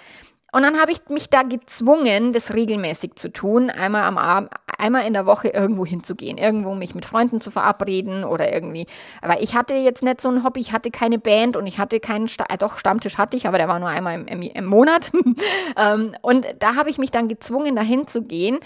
[0.54, 5.06] Und dann habe ich mich da gezwungen, das regelmäßig zu tun, einmal am Abend, einmal
[5.06, 8.86] in der Woche irgendwo hinzugehen, irgendwo mich mit Freunden zu verabreden oder irgendwie.
[9.22, 12.00] Aber ich hatte jetzt nicht so ein Hobby, ich hatte keine Band und ich hatte
[12.00, 14.66] keinen, Sta äh, doch Stammtisch hatte ich, aber der war nur einmal im, im, im
[14.66, 15.10] Monat.
[15.78, 18.58] ähm, und da habe ich mich dann gezwungen, dahin zu gehen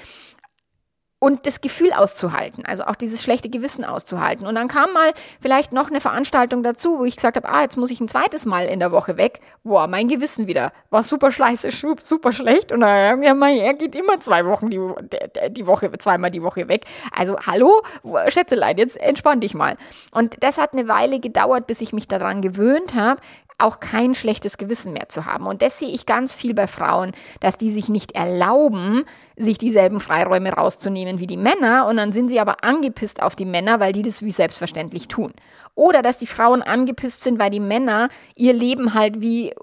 [1.19, 4.47] und das Gefühl auszuhalten, also auch dieses schlechte Gewissen auszuhalten.
[4.47, 7.79] Und dann kam mal vielleicht noch eine Veranstaltung dazu, wo ich gesagt habe, ah, jetzt
[7.79, 9.41] muss ich ein zweites Mal in der Woche weg.
[9.65, 11.71] Boah, mein Gewissen wieder war super scheiße,
[12.03, 12.71] super schlecht.
[12.71, 14.79] Und dann, ja, mein, er geht immer zwei Wochen die,
[15.51, 16.85] die Woche, zweimal die Woche weg.
[17.17, 17.83] Also hallo,
[18.29, 19.77] Schätzelein, jetzt entspann dich mal.
[20.13, 23.21] Und das hat eine Weile gedauert, bis ich mich daran gewöhnt habe,
[23.59, 25.47] auch kein schlechtes Gewissen mehr zu haben.
[25.47, 29.05] Und das sehe ich ganz viel bei Frauen, dass die sich nicht erlauben,
[29.37, 33.47] sich dieselben Freiräume rauszunehmen wie die Männer und dann sind sie aber angepisst auf die
[33.47, 35.33] Männer, weil die das wie selbstverständlich tun.
[35.77, 39.55] Oder dass die Frauen angepisst sind, weil die Männer ihr Leben halt wie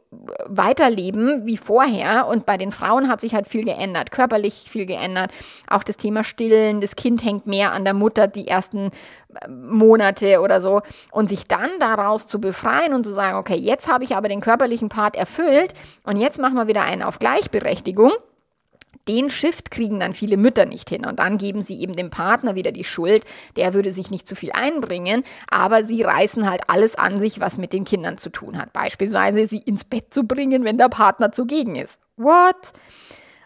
[0.45, 5.31] weiterleben wie vorher und bei den Frauen hat sich halt viel geändert, körperlich viel geändert.
[5.67, 8.91] Auch das Thema Stillen, das Kind hängt mehr an der Mutter die ersten
[9.33, 13.91] äh, Monate oder so und sich dann daraus zu befreien und zu sagen, okay, jetzt
[13.91, 15.73] habe ich aber den körperlichen Part erfüllt
[16.03, 18.11] und jetzt machen wir wieder einen auf Gleichberechtigung
[19.07, 22.55] den Shift kriegen dann viele Mütter nicht hin und dann geben sie eben dem Partner
[22.55, 23.23] wieder die Schuld,
[23.55, 27.57] der würde sich nicht zu viel einbringen, aber sie reißen halt alles an sich, was
[27.57, 28.73] mit den Kindern zu tun hat.
[28.73, 31.99] Beispielsweise sie ins Bett zu bringen, wenn der Partner zugegen ist.
[32.17, 32.73] What?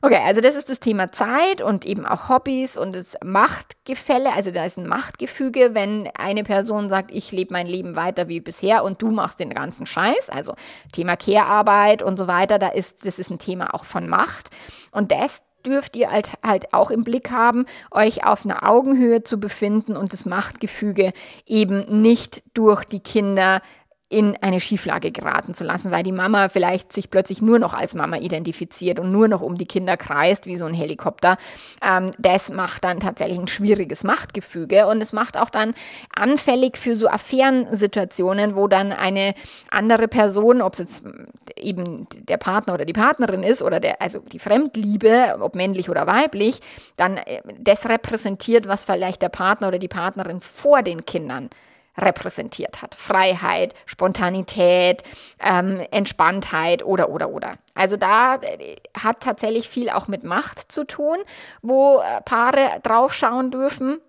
[0.03, 4.31] Okay, also das ist das Thema Zeit und eben auch Hobbys und das Machtgefälle.
[4.31, 8.39] Also da ist ein Machtgefüge, wenn eine Person sagt, ich lebe mein Leben weiter wie
[8.39, 10.29] bisher und du machst den ganzen Scheiß.
[10.29, 10.53] Also
[10.93, 14.51] Thema Care-Arbeit und so weiter, da ist, das ist ein Thema auch von Macht.
[14.91, 19.39] Und das dürft ihr halt, halt auch im Blick haben, euch auf einer Augenhöhe zu
[19.39, 21.11] befinden und das Machtgefüge
[21.45, 23.61] eben nicht durch die Kinder
[24.09, 27.93] in eine Schieflage geraten zu lassen, weil die Mama vielleicht sich plötzlich nur noch als
[27.93, 31.35] Mama identifiziert und nur noch um die Kinder kreist, wie so ein Helikopter.
[31.85, 35.73] Ähm, das macht dann tatsächlich ein schwieriges Machtgefüge und es macht auch dann
[36.15, 39.33] anfällig für so Affärensituationen, wo dann eine
[39.69, 41.03] andere Person, ob es jetzt
[41.57, 46.07] eben der Partner oder die Partnerin ist oder der, also die Fremdliebe, ob männlich oder
[46.07, 46.61] weiblich,
[46.95, 51.49] dann äh, das repräsentiert, was vielleicht der Partner oder die Partnerin vor den Kindern
[51.97, 52.95] repräsentiert hat.
[52.95, 55.03] Freiheit, Spontanität,
[55.39, 57.55] ähm, Entspanntheit oder, oder, oder.
[57.73, 61.17] Also da äh, hat tatsächlich viel auch mit Macht zu tun,
[61.61, 63.99] wo äh, Paare draufschauen dürfen.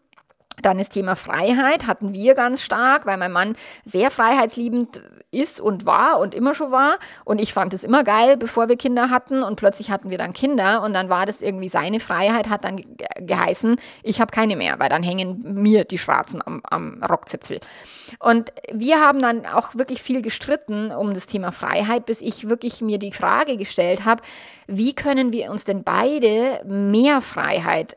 [0.63, 5.85] Dann ist Thema Freiheit, hatten wir ganz stark, weil mein Mann sehr freiheitsliebend ist und
[5.85, 6.99] war und immer schon war.
[7.25, 9.43] Und ich fand es immer geil, bevor wir Kinder hatten.
[9.43, 10.83] Und plötzlich hatten wir dann Kinder.
[10.83, 12.83] Und dann war das irgendwie seine Freiheit, hat dann
[13.19, 17.61] geheißen, ich habe keine mehr, weil dann hängen mir die Schwarzen am, am Rockzipfel.
[18.19, 22.81] Und wir haben dann auch wirklich viel gestritten um das Thema Freiheit, bis ich wirklich
[22.81, 24.23] mir die Frage gestellt habe,
[24.67, 27.97] wie können wir uns denn beide mehr Freiheit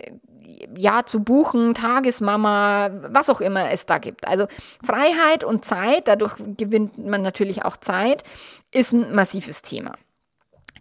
[0.77, 4.29] ja, zu buchen, Tagesmama, was auch immer es da gibt.
[4.29, 4.47] Also
[4.85, 8.23] Freiheit und Zeit, dadurch gewinnt man natürlich auch Zeit,
[8.71, 9.95] ist ein massives Thema.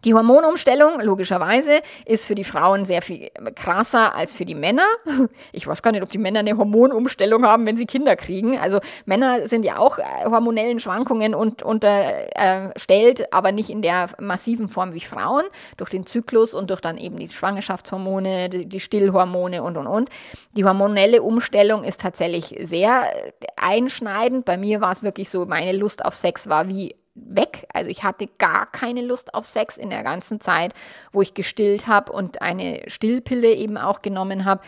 [0.04, 4.86] Die Hormonumstellung, logischerweise, ist für die Frauen sehr viel krasser als für die Männer.
[5.54, 8.58] Ich weiß gar nicht, ob die Männer eine Hormonumstellung haben, wenn sie Kinder kriegen.
[8.58, 14.10] Also Männer sind ja auch äh, hormonellen Schwankungen und, unterstellt, äh, aber nicht in der
[14.20, 15.44] massiven Form wie Frauen,
[15.78, 20.10] durch den Zyklus und durch dann eben die Schwangerschaftshormone, die, die Stillhormone und, und, und.
[20.56, 23.04] Die hormonelle Umstellung ist tatsächlich sehr
[23.56, 24.46] einschneidend.
[24.46, 27.68] Bei mir war es wirklich so, meine Lust auf Sex war wie weg.
[27.74, 30.74] Also ich hatte gar keine Lust auf Sex in der ganzen Zeit,
[31.12, 34.62] wo ich gestillt habe und eine Stillpille eben auch genommen habe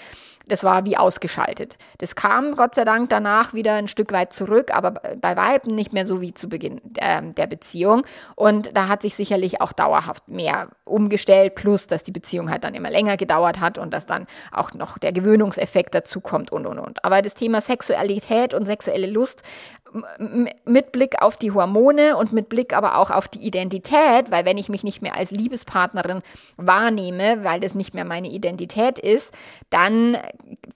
[0.46, 1.78] das war wie ausgeschaltet.
[2.00, 5.94] Das kam Gott sei Dank danach wieder ein Stück weit zurück, aber bei Weiben nicht
[5.94, 8.06] mehr so wie zu Beginn äh, der Beziehung.
[8.36, 12.74] Und da hat sich sicherlich auch dauerhaft mehr umgestellt, plus dass die Beziehung halt dann
[12.74, 16.80] immer länger gedauert hat und dass dann auch noch der Gewöhnungseffekt dazu kommt und und
[16.80, 17.04] und.
[17.06, 19.44] Aber das Thema Sexualität und sexuelle Lust
[20.66, 24.58] mit Blick auf die Hormone und mit Blick aber auch auf die Identität, weil wenn
[24.58, 26.22] ich mich nicht mehr als Liebespartnerin
[26.58, 29.34] wahrnehme, weil das nicht mehr meine Identität ist,
[29.70, 30.18] dann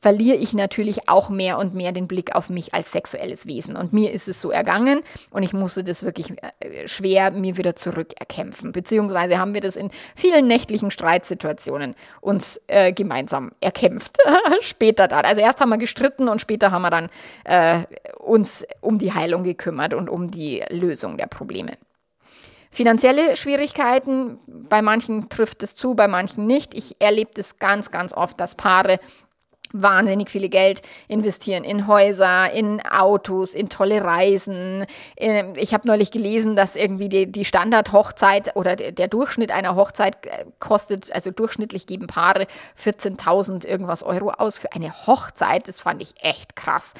[0.01, 3.75] verliere ich natürlich auch mehr und mehr den Blick auf mich als sexuelles Wesen.
[3.75, 7.75] Und mir ist es so ergangen und ich musste das wirklich äh, schwer mir wieder
[7.75, 8.71] zurückerkämpfen.
[8.71, 14.17] Beziehungsweise haben wir das in vielen nächtlichen Streitsituationen uns äh, gemeinsam erkämpft.
[14.61, 15.25] später dann.
[15.25, 17.09] Also erst haben wir gestritten und später haben wir dann
[17.43, 17.83] äh,
[18.19, 21.73] uns um die Heilung gekümmert und um die Lösung der Probleme.
[22.69, 26.75] Finanzielle Schwierigkeiten, bei manchen trifft es zu, bei manchen nicht.
[26.75, 28.99] Ich erlebe das ganz, ganz oft, dass Paare
[29.73, 34.85] wahnsinnig viel Geld investieren in Häuser, in Autos, in tolle Reisen.
[35.17, 40.25] Ähm, ich habe neulich gelesen, dass irgendwie die, die Standardhochzeit oder der Durchschnitt einer Hochzeit
[40.25, 42.47] äh, kostet, also durchschnittlich geben Paare
[42.81, 45.67] 14.000 irgendwas Euro aus für eine Hochzeit.
[45.67, 46.93] Das fand ich echt krass.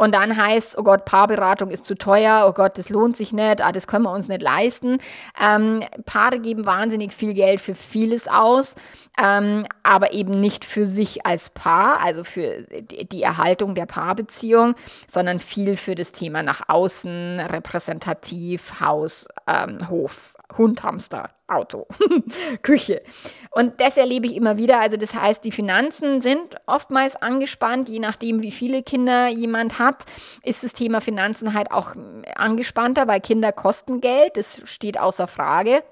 [0.00, 3.60] Und dann heißt, oh Gott, Paarberatung ist zu teuer, oh Gott, das lohnt sich nicht,
[3.60, 4.96] ah, das können wir uns nicht leisten.
[5.38, 8.76] Ähm, Paare geben wahnsinnig viel Geld für vieles aus,
[9.22, 14.74] ähm, aber eben nicht für sich als Paar, also für die Erhaltung der Paarbeziehung,
[15.06, 21.86] sondern viel für das Thema nach außen, repräsentativ, Haus, ähm, Hof, Hund, Hamster, Auto,
[22.62, 23.02] Küche.
[23.50, 24.80] Und das erlebe ich immer wieder.
[24.80, 30.04] Also das heißt, die Finanzen sind oftmals angespannt, je nachdem, wie viele Kinder jemand hat,
[30.42, 31.94] ist das Thema Finanzen halt auch
[32.36, 35.82] angespannter, weil Kinder kosten Geld, das steht außer Frage.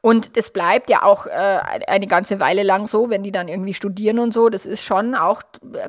[0.00, 1.30] Und das bleibt ja auch äh,
[1.86, 4.48] eine ganze Weile lang so, wenn die dann irgendwie studieren und so.
[4.48, 5.42] Das ist schon auch,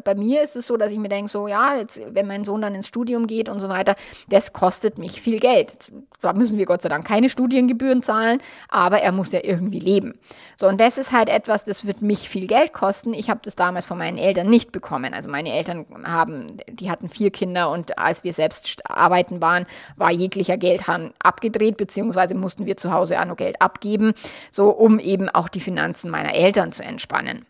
[0.03, 2.61] bei mir ist es so, dass ich mir denke, so, ja, jetzt, wenn mein Sohn
[2.61, 3.95] dann ins Studium geht und so weiter,
[4.27, 5.91] das kostet mich viel Geld.
[6.21, 10.19] Da müssen wir Gott sei Dank keine Studiengebühren zahlen, aber er muss ja irgendwie leben.
[10.55, 13.13] So, und das ist halt etwas, das wird mich viel Geld kosten.
[13.13, 15.13] Ich habe das damals von meinen Eltern nicht bekommen.
[15.13, 20.11] Also meine Eltern haben, die hatten vier Kinder und als wir selbst arbeiten waren, war
[20.11, 24.08] jeglicher Geldhahn abgedreht, beziehungsweise mussten wir zu Hause auch noch Geld abgeben
[24.51, 27.45] so um eben auch die Finanzen meiner Eltern zu entspannen.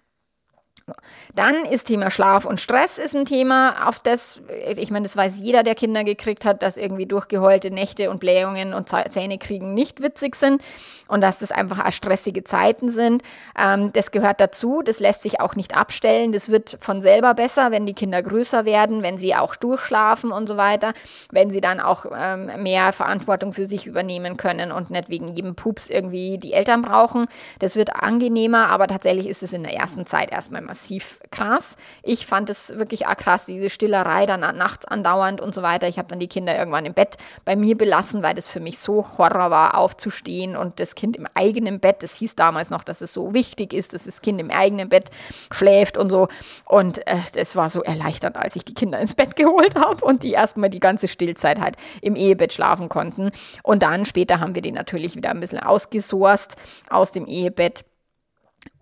[1.35, 4.41] Dann ist Thema Schlaf und Stress ist ein Thema, auf das,
[4.75, 8.73] ich meine, das weiß jeder, der Kinder gekriegt hat, dass irgendwie durchgeheulte Nächte und Blähungen
[8.73, 10.63] und Zähne kriegen nicht witzig sind
[11.07, 13.23] und dass das einfach stressige Zeiten sind.
[13.57, 16.31] Ähm, das gehört dazu, das lässt sich auch nicht abstellen.
[16.31, 20.47] Das wird von selber besser, wenn die Kinder größer werden, wenn sie auch durchschlafen und
[20.47, 20.93] so weiter,
[21.31, 25.55] wenn sie dann auch ähm, mehr Verantwortung für sich übernehmen können und nicht wegen jedem
[25.55, 27.27] Pups irgendwie die Eltern brauchen.
[27.59, 31.75] Das wird angenehmer, aber tatsächlich ist es in der ersten Zeit erstmal massiv massiv krass.
[32.03, 35.87] Ich fand es wirklich krass, diese Stillerei dann nachts andauernd und so weiter.
[35.87, 38.79] Ich habe dann die Kinder irgendwann im Bett bei mir belassen, weil das für mich
[38.79, 42.01] so Horror war, aufzustehen und das Kind im eigenen Bett.
[42.01, 45.09] Das hieß damals noch, dass es so wichtig ist, dass das Kind im eigenen Bett
[45.51, 46.27] schläft und so.
[46.65, 50.23] Und äh, das war so erleichternd, als ich die Kinder ins Bett geholt habe und
[50.23, 53.31] die erstmal die ganze Stillzeit halt im Ehebett schlafen konnten.
[53.63, 56.55] Und dann später haben wir die natürlich wieder ein bisschen ausgesourced
[56.89, 57.83] aus dem Ehebett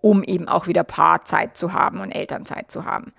[0.00, 3.12] um eben auch wieder Paarzeit zu haben und Elternzeit zu haben.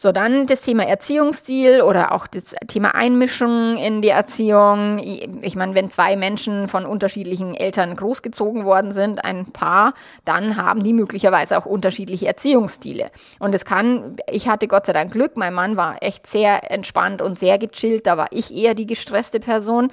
[0.00, 5.00] So, dann das Thema Erziehungsstil oder auch das Thema Einmischung in die Erziehung.
[5.00, 10.84] Ich meine, wenn zwei Menschen von unterschiedlichen Eltern großgezogen worden sind, ein Paar, dann haben
[10.84, 13.10] die möglicherweise auch unterschiedliche Erziehungsstile.
[13.40, 17.20] Und es kann, ich hatte Gott sei Dank Glück, mein Mann war echt sehr entspannt
[17.20, 19.90] und sehr gechillt, da war ich eher die gestresste Person,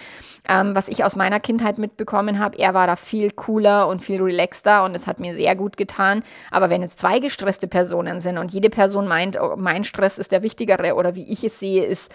[0.48, 2.60] ähm, was ich aus meiner Kindheit mitbekommen habe.
[2.60, 6.22] Er war da viel cooler und viel relaxter und es hat mir sehr gut getan.
[6.52, 10.32] Aber wenn jetzt zwei gestresste Personen sind und jede Person meint, oh, mein Stress ist
[10.32, 12.12] der wichtigere oder wie ich es sehe, ist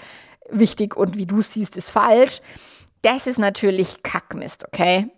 [0.50, 2.40] wichtig und wie du es siehst, ist falsch.
[3.02, 5.10] Das ist natürlich Kackmist, okay?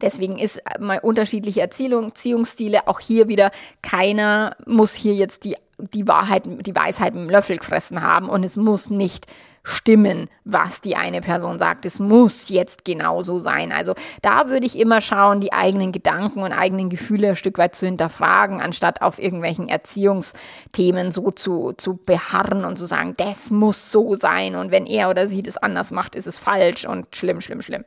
[0.00, 3.50] Deswegen ist mal unterschiedliche Erziehungsstile auch hier wieder
[3.82, 8.44] keiner muss hier jetzt die die Wahrheit, die Weisheit mit dem Löffel gefressen haben und
[8.44, 9.26] es muss nicht
[9.62, 11.84] stimmen, was die eine Person sagt.
[11.84, 13.72] Es muss jetzt genauso sein.
[13.72, 17.76] Also da würde ich immer schauen, die eigenen Gedanken und eigenen Gefühle ein Stück weit
[17.76, 23.90] zu hinterfragen, anstatt auf irgendwelchen Erziehungsthemen so zu, zu beharren und zu sagen, das muss
[23.90, 27.40] so sein und wenn er oder sie das anders macht, ist es falsch und schlimm,
[27.40, 27.84] schlimm, schlimm.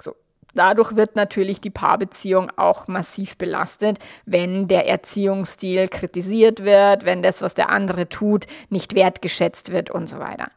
[0.00, 0.14] So,
[0.54, 7.42] Dadurch wird natürlich die Paarbeziehung auch massiv belastet, wenn der Erziehungsstil kritisiert wird, wenn das,
[7.42, 10.48] was der andere tut, nicht wertgeschätzt wird und so weiter.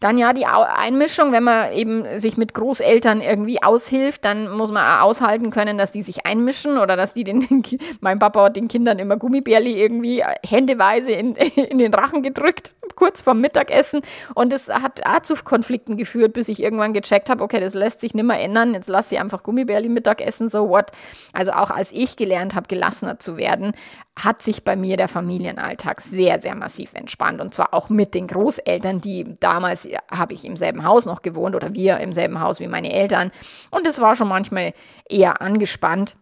[0.00, 5.00] Dann ja die Einmischung, wenn man eben sich mit Großeltern irgendwie aushilft, dann muss man
[5.00, 7.62] aushalten können, dass die sich einmischen oder dass die den,
[8.00, 13.20] mein Papa hat den Kindern immer Gummibärli irgendwie händeweise in, in den Rachen gedrückt, kurz
[13.20, 14.00] vorm Mittagessen.
[14.34, 18.00] Und es hat auch zu Konflikten geführt, bis ich irgendwann gecheckt habe, okay, das lässt
[18.00, 20.90] sich nicht mehr ändern, jetzt lass sie einfach Gummibärli Mittagessen, so what.
[21.32, 23.72] Also auch als ich gelernt habe, gelassener zu werden,
[24.16, 27.40] hat sich bei mir der Familienalltag sehr, sehr massiv entspannt.
[27.40, 31.54] Und zwar auch mit den Großeltern, die damals habe ich im selben Haus noch gewohnt
[31.54, 33.30] oder wir im selben Haus wie meine Eltern.
[33.70, 34.72] Und es war schon manchmal
[35.08, 36.16] eher angespannt.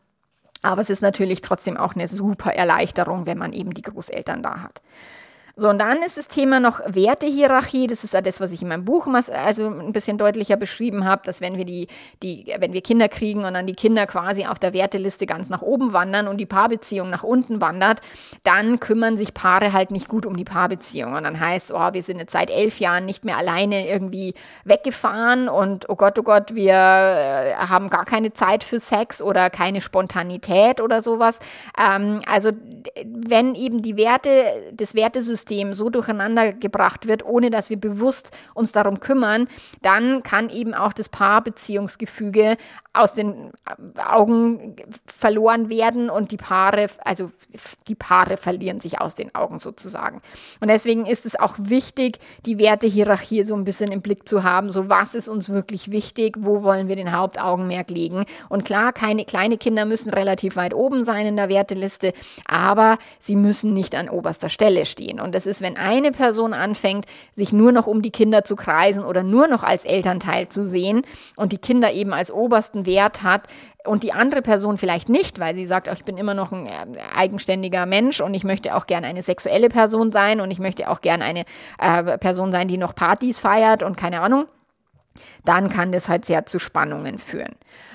[0.62, 4.62] Aber es ist natürlich trotzdem auch eine super Erleichterung, wenn man eben die Großeltern da
[4.62, 4.80] hat.
[5.54, 7.86] So, und dann ist das Thema noch Wertehierarchie.
[7.86, 11.22] Das ist ja das, was ich in meinem Buch also ein bisschen deutlicher beschrieben habe,
[11.26, 11.88] dass wenn wir die,
[12.22, 15.60] die, wenn wir Kinder kriegen und dann die Kinder quasi auf der Werteliste ganz nach
[15.60, 18.00] oben wandern und die Paarbeziehung nach unten wandert,
[18.44, 21.12] dann kümmern sich Paare halt nicht gut um die Paarbeziehung.
[21.12, 24.32] Und dann heißt, oh, wir sind jetzt seit elf Jahren nicht mehr alleine irgendwie
[24.64, 29.50] weggefahren und oh Gott, oh Gott, wir äh, haben gar keine Zeit für Sex oder
[29.50, 31.38] keine Spontanität oder sowas.
[31.78, 32.52] Ähm, also
[33.04, 34.30] wenn eben die Werte,
[34.72, 39.48] das Wertesystem System so durcheinander gebracht wird, ohne dass wir bewusst uns darum kümmern,
[39.82, 42.56] dann kann eben auch das Paarbeziehungsgefüge
[42.92, 43.50] aus den
[43.96, 44.76] Augen
[45.06, 47.32] verloren werden und die Paare, also
[47.88, 50.20] die Paare verlieren sich aus den Augen sozusagen.
[50.60, 54.68] Und deswegen ist es auch wichtig, die Wertehierarchie so ein bisschen im Blick zu haben.
[54.68, 56.36] So, was ist uns wirklich wichtig?
[56.38, 58.24] Wo wollen wir den Hauptaugenmerk legen?
[58.48, 62.12] Und klar, keine kleine Kinder müssen relativ weit oben sein in der Werteliste,
[62.46, 65.18] aber sie müssen nicht an oberster Stelle stehen.
[65.18, 69.04] Und das ist, wenn eine Person anfängt, sich nur noch um die Kinder zu kreisen
[69.04, 71.02] oder nur noch als Elternteil zu sehen
[71.36, 73.48] und die Kinder eben als obersten Wert hat
[73.84, 76.66] und die andere Person vielleicht nicht, weil sie sagt, oh, ich bin immer noch ein
[76.66, 76.70] äh,
[77.16, 81.00] eigenständiger Mensch und ich möchte auch gerne eine sexuelle Person sein und ich möchte auch
[81.00, 81.44] gerne eine
[81.78, 84.46] äh, Person sein, die noch Partys feiert und keine Ahnung
[85.44, 87.54] dann kann das halt sehr zu Spannungen führen.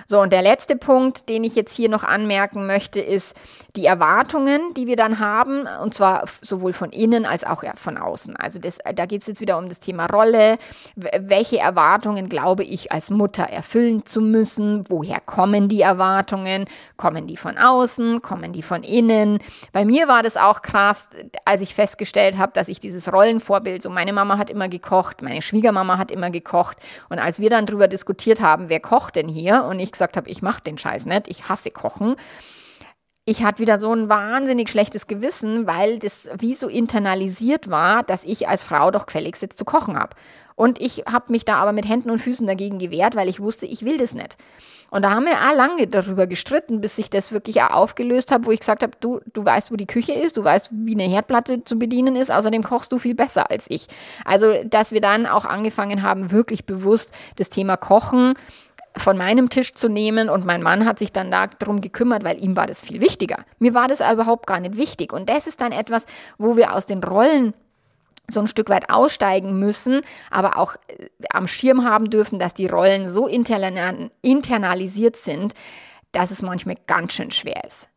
[0.09, 3.35] So, und der letzte Punkt, den ich jetzt hier noch anmerken möchte, ist
[3.75, 8.37] die Erwartungen, die wir dann haben, und zwar sowohl von innen als auch von außen.
[8.37, 10.57] Also das, da geht es jetzt wieder um das Thema Rolle.
[10.95, 14.85] Welche Erwartungen glaube ich als Mutter erfüllen zu müssen?
[14.89, 16.65] Woher kommen die Erwartungen?
[16.95, 18.21] Kommen die von außen?
[18.21, 19.39] Kommen die von innen?
[19.73, 21.09] Bei mir war das auch krass,
[21.43, 25.41] als ich festgestellt habe, dass ich dieses Rollenvorbild, so meine Mama hat immer gekocht, meine
[25.41, 26.77] Schwiegermama hat immer gekocht
[27.09, 30.29] und als wir dann darüber diskutiert haben, wer kocht denn hier und ich gesagt habe,
[30.29, 32.15] ich mache den Scheiß nicht, ich hasse Kochen,
[33.29, 38.23] ich hatte wieder so ein wahnsinnig schlechtes Gewissen, weil das wie so internalisiert war, dass
[38.23, 40.15] ich als Frau doch gefälligst jetzt zu kochen habe.
[40.57, 43.67] Und ich habe mich da aber mit Händen und Füßen dagegen gewehrt, weil ich wusste,
[43.67, 44.37] ich will das nicht.
[44.89, 48.45] Und da haben wir auch lange darüber gestritten, bis ich das wirklich auch aufgelöst habe,
[48.45, 51.03] wo ich gesagt habe, du, du weißt, wo die Küche ist, du weißt, wie eine
[51.03, 53.87] Herdplatte zu bedienen ist, außerdem kochst du viel besser als ich.
[54.25, 58.33] Also, dass wir dann auch angefangen haben, wirklich bewusst das Thema Kochen
[58.95, 62.55] von meinem Tisch zu nehmen und mein Mann hat sich dann darum gekümmert, weil ihm
[62.55, 63.45] war das viel wichtiger.
[63.59, 66.07] Mir war das überhaupt gar nicht wichtig und das ist dann etwas,
[66.39, 67.53] wo wir aus den Rollen
[68.29, 72.67] so ein Stück weit aussteigen müssen, aber auch äh, am Schirm haben dürfen, dass die
[72.67, 75.53] Rollen so internalisiert sind,
[76.11, 77.87] dass es manchmal ganz schön schwer ist.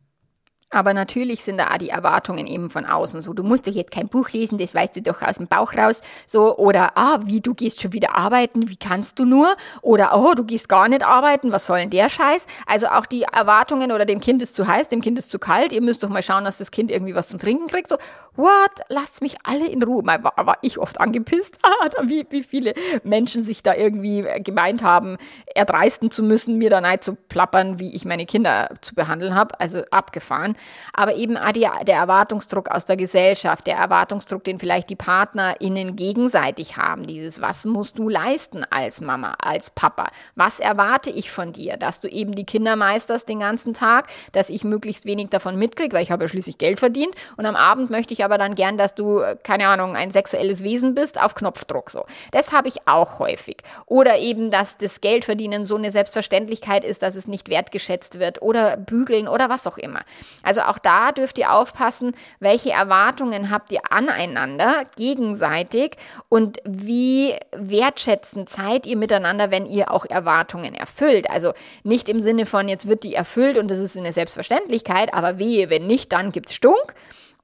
[0.71, 3.33] Aber natürlich sind da auch die Erwartungen eben von außen so.
[3.33, 6.01] Du musst doch jetzt kein Buch lesen, das weißt du doch aus dem Bauch raus.
[6.27, 9.53] So, oder, ah, wie, du gehst schon wieder arbeiten, wie kannst du nur?
[9.81, 12.45] Oder, oh, du gehst gar nicht arbeiten, was soll denn der Scheiß?
[12.65, 15.73] Also auch die Erwartungen oder dem Kind ist zu heiß, dem Kind ist zu kalt,
[15.73, 17.89] ihr müsst doch mal schauen, dass das Kind irgendwie was zum Trinken kriegt.
[17.89, 17.97] So,
[18.37, 18.71] what?
[18.87, 20.03] Lasst mich alle in Ruhe.
[20.03, 24.83] Mal war, war ich oft angepisst, ah, wie, wie viele Menschen sich da irgendwie gemeint
[24.83, 25.17] haben,
[25.53, 29.59] erdreisten zu müssen, mir da nicht zu plappern, wie ich meine Kinder zu behandeln habe.
[29.59, 30.55] Also abgefahren
[30.93, 37.07] aber eben der Erwartungsdruck aus der Gesellschaft, der Erwartungsdruck, den vielleicht die PartnerInnen gegenseitig haben,
[37.07, 40.07] dieses, was musst du leisten als Mama, als Papa?
[40.35, 41.77] Was erwarte ich von dir?
[41.77, 45.95] Dass du eben die Kinder meisterst den ganzen Tag, dass ich möglichst wenig davon mitkriege,
[45.95, 48.77] weil ich habe ja schließlich Geld verdient und am Abend möchte ich aber dann gern,
[48.77, 52.05] dass du, keine Ahnung, ein sexuelles Wesen bist, auf Knopfdruck so.
[52.31, 53.57] Das habe ich auch häufig.
[53.85, 58.75] Oder eben, dass das Geldverdienen so eine Selbstverständlichkeit ist, dass es nicht wertgeschätzt wird oder
[58.75, 60.01] bügeln oder was auch immer.
[60.43, 65.95] Also auch da dürft ihr aufpassen, welche Erwartungen habt ihr aneinander, gegenseitig
[66.27, 71.29] und wie wertschätzend seid ihr miteinander, wenn ihr auch Erwartungen erfüllt.
[71.29, 75.39] Also nicht im Sinne von, jetzt wird die erfüllt und das ist eine Selbstverständlichkeit, aber
[75.39, 76.93] wehe, wenn nicht, dann gibt's Stunk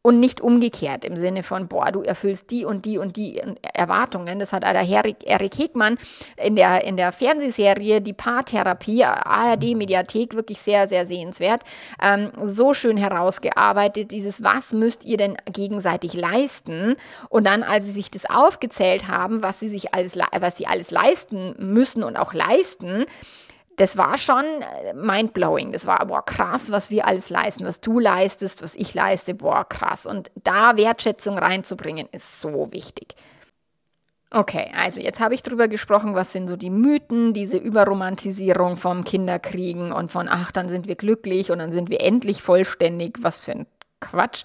[0.08, 3.42] und nicht umgekehrt im Sinne von, boah, du erfüllst die und die und die
[3.74, 4.40] Erwartungen.
[4.40, 5.98] Das hat der Erik Hegmann
[6.38, 11.64] in der, in der Fernsehserie Die Paartherapie, ARD Mediathek, wirklich sehr, sehr sehenswert,
[12.02, 16.96] ähm, so schön herausgearbeitet, dieses, was müsst ihr denn gegenseitig leisten?
[17.28, 20.90] Und dann, als sie sich das aufgezählt haben, was sie sich alles, was sie alles
[20.90, 23.04] leisten müssen und auch leisten,
[23.78, 25.72] das war schon äh, mindblowing.
[25.72, 29.64] Das war, boah, krass, was wir alles leisten, was du leistest, was ich leiste, boah,
[29.64, 30.06] krass.
[30.06, 33.16] Und da Wertschätzung reinzubringen, ist so wichtig.
[34.30, 39.06] Okay, also jetzt habe ich drüber gesprochen, was sind so die Mythen, diese Überromantisierung vom
[39.06, 43.40] Kinderkriegen und von, ach, dann sind wir glücklich und dann sind wir endlich vollständig, was
[43.40, 43.68] für ein
[44.00, 44.44] Quatsch.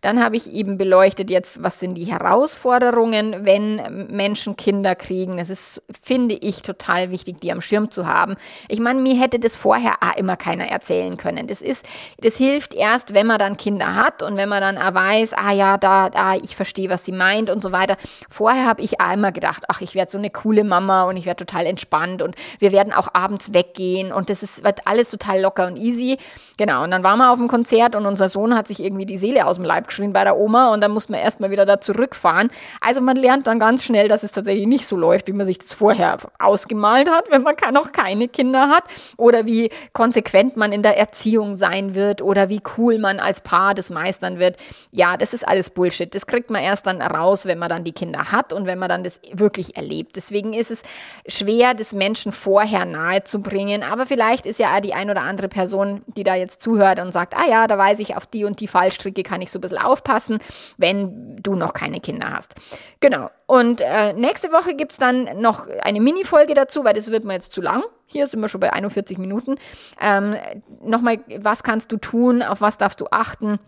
[0.00, 5.38] Dann habe ich eben beleuchtet jetzt, was sind die Herausforderungen, wenn Menschen Kinder kriegen.
[5.38, 8.36] Das ist, finde ich, total wichtig, die am Schirm zu haben.
[8.68, 11.46] Ich meine, mir hätte das vorher auch immer keiner erzählen können.
[11.46, 11.86] Das ist,
[12.18, 15.52] das hilft erst, wenn man dann Kinder hat und wenn man dann auch weiß, ah
[15.52, 17.96] ja, da, da, ich verstehe, was sie meint und so weiter.
[18.30, 21.26] Vorher habe ich auch immer gedacht, ach, ich werde so eine coole Mama und ich
[21.26, 25.40] werde total entspannt und wir werden auch abends weggehen und das ist, wird alles total
[25.40, 26.18] locker und easy.
[26.56, 26.84] Genau.
[26.84, 29.46] Und dann waren wir auf dem Konzert und unser Sohn hat sich irgendwie die Seele
[29.46, 32.50] aus dem Leib geschrien bei der Oma und dann muss man erstmal wieder da zurückfahren.
[32.80, 35.58] Also man lernt dann ganz schnell, dass es tatsächlich nicht so läuft, wie man sich
[35.58, 38.84] das vorher ausgemalt hat, wenn man noch keine Kinder hat
[39.16, 43.74] oder wie konsequent man in der Erziehung sein wird oder wie cool man als Paar
[43.74, 44.56] das meistern wird.
[44.90, 46.14] Ja, das ist alles Bullshit.
[46.14, 48.88] Das kriegt man erst dann raus, wenn man dann die Kinder hat und wenn man
[48.88, 50.16] dann das wirklich erlebt.
[50.16, 50.82] Deswegen ist es
[51.26, 53.82] schwer, das Menschen vorher nahe zu bringen.
[53.82, 57.34] Aber vielleicht ist ja die ein oder andere Person, die da jetzt zuhört und sagt,
[57.36, 59.78] ah ja, da weiß ich, auf die und die Fallstricke kann ich so ein bisschen
[59.78, 60.38] aufpassen,
[60.76, 62.54] wenn du noch keine Kinder hast.
[63.00, 63.30] Genau.
[63.46, 67.34] Und äh, nächste Woche gibt es dann noch eine Mini-Folge dazu, weil das wird mir
[67.34, 67.82] jetzt zu lang.
[68.06, 69.56] Hier sind wir schon bei 41 Minuten.
[70.00, 70.36] Ähm,
[70.82, 72.42] Nochmal, was kannst du tun?
[72.42, 73.58] Auf was darfst du achten?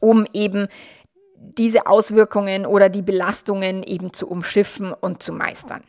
[0.00, 0.66] um eben
[1.36, 5.82] diese Auswirkungen oder die Belastungen eben zu umschiffen und zu meistern.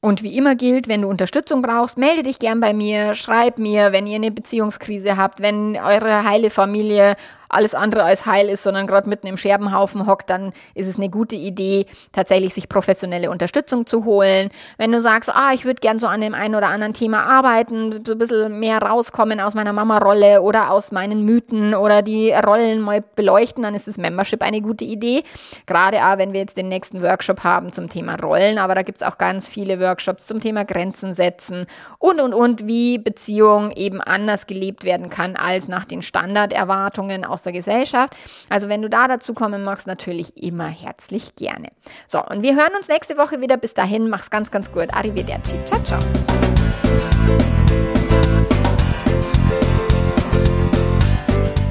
[0.00, 3.90] Und wie immer gilt, wenn du Unterstützung brauchst, melde dich gern bei mir, schreib mir,
[3.90, 7.16] wenn ihr eine Beziehungskrise habt, wenn eure heile Familie
[7.48, 11.08] alles andere als heil ist, sondern gerade mitten im Scherbenhaufen hockt, dann ist es eine
[11.08, 14.50] gute Idee, tatsächlich sich professionelle Unterstützung zu holen.
[14.76, 17.92] Wenn du sagst, ah, ich würde gern so an dem einen oder anderen Thema arbeiten,
[18.04, 22.80] so ein bisschen mehr rauskommen aus meiner Mama-Rolle oder aus meinen Mythen oder die Rollen
[22.80, 25.22] mal beleuchten, dann ist das Membership eine gute Idee.
[25.66, 28.98] Gerade auch, wenn wir jetzt den nächsten Workshop haben zum Thema Rollen, aber da gibt
[28.98, 31.66] es auch ganz viele Workshops zum Thema Grenzen setzen
[31.98, 37.37] und, und, und, wie Beziehung eben anders gelebt werden kann als nach den Standarderwartungen aus
[37.38, 38.14] aus der Gesellschaft.
[38.48, 41.68] Also wenn du da dazu kommen magst, natürlich immer herzlich gerne.
[42.06, 43.56] So, und wir hören uns nächste Woche wieder.
[43.56, 44.92] Bis dahin, mach's ganz, ganz gut.
[44.92, 45.54] Arrivederci.
[45.64, 46.00] Ciao, ciao.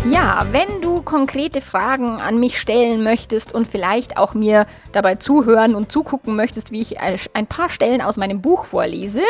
[0.10, 5.74] Ja, wenn du konkrete Fragen an mich stellen möchtest und vielleicht auch mir dabei zuhören
[5.74, 9.22] und zugucken möchtest, wie ich ein paar Stellen aus meinem Buch vorlese,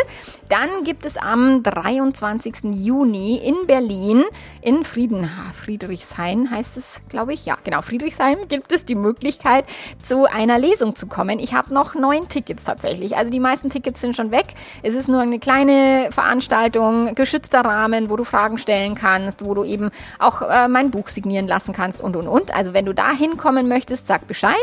[0.49, 2.73] dann gibt es am 23.
[2.73, 4.23] Juni in Berlin,
[4.61, 9.65] in Frieden, Friedrichshain heißt es, glaube ich, ja, genau, Friedrichshain gibt es die Möglichkeit,
[10.01, 11.37] zu einer Lesung zu kommen.
[11.37, 13.17] Ich habe noch neun Tickets tatsächlich.
[13.17, 14.47] Also die meisten Tickets sind schon weg.
[14.81, 19.63] Es ist nur eine kleine Veranstaltung, geschützter Rahmen, wo du Fragen stellen kannst, wo du
[19.63, 22.53] eben auch äh, mein Buch signieren lassen kannst und, und, und.
[22.55, 24.55] Also wenn du da hinkommen möchtest, sag Bescheid,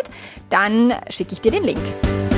[0.50, 2.33] dann schicke ich dir den Link.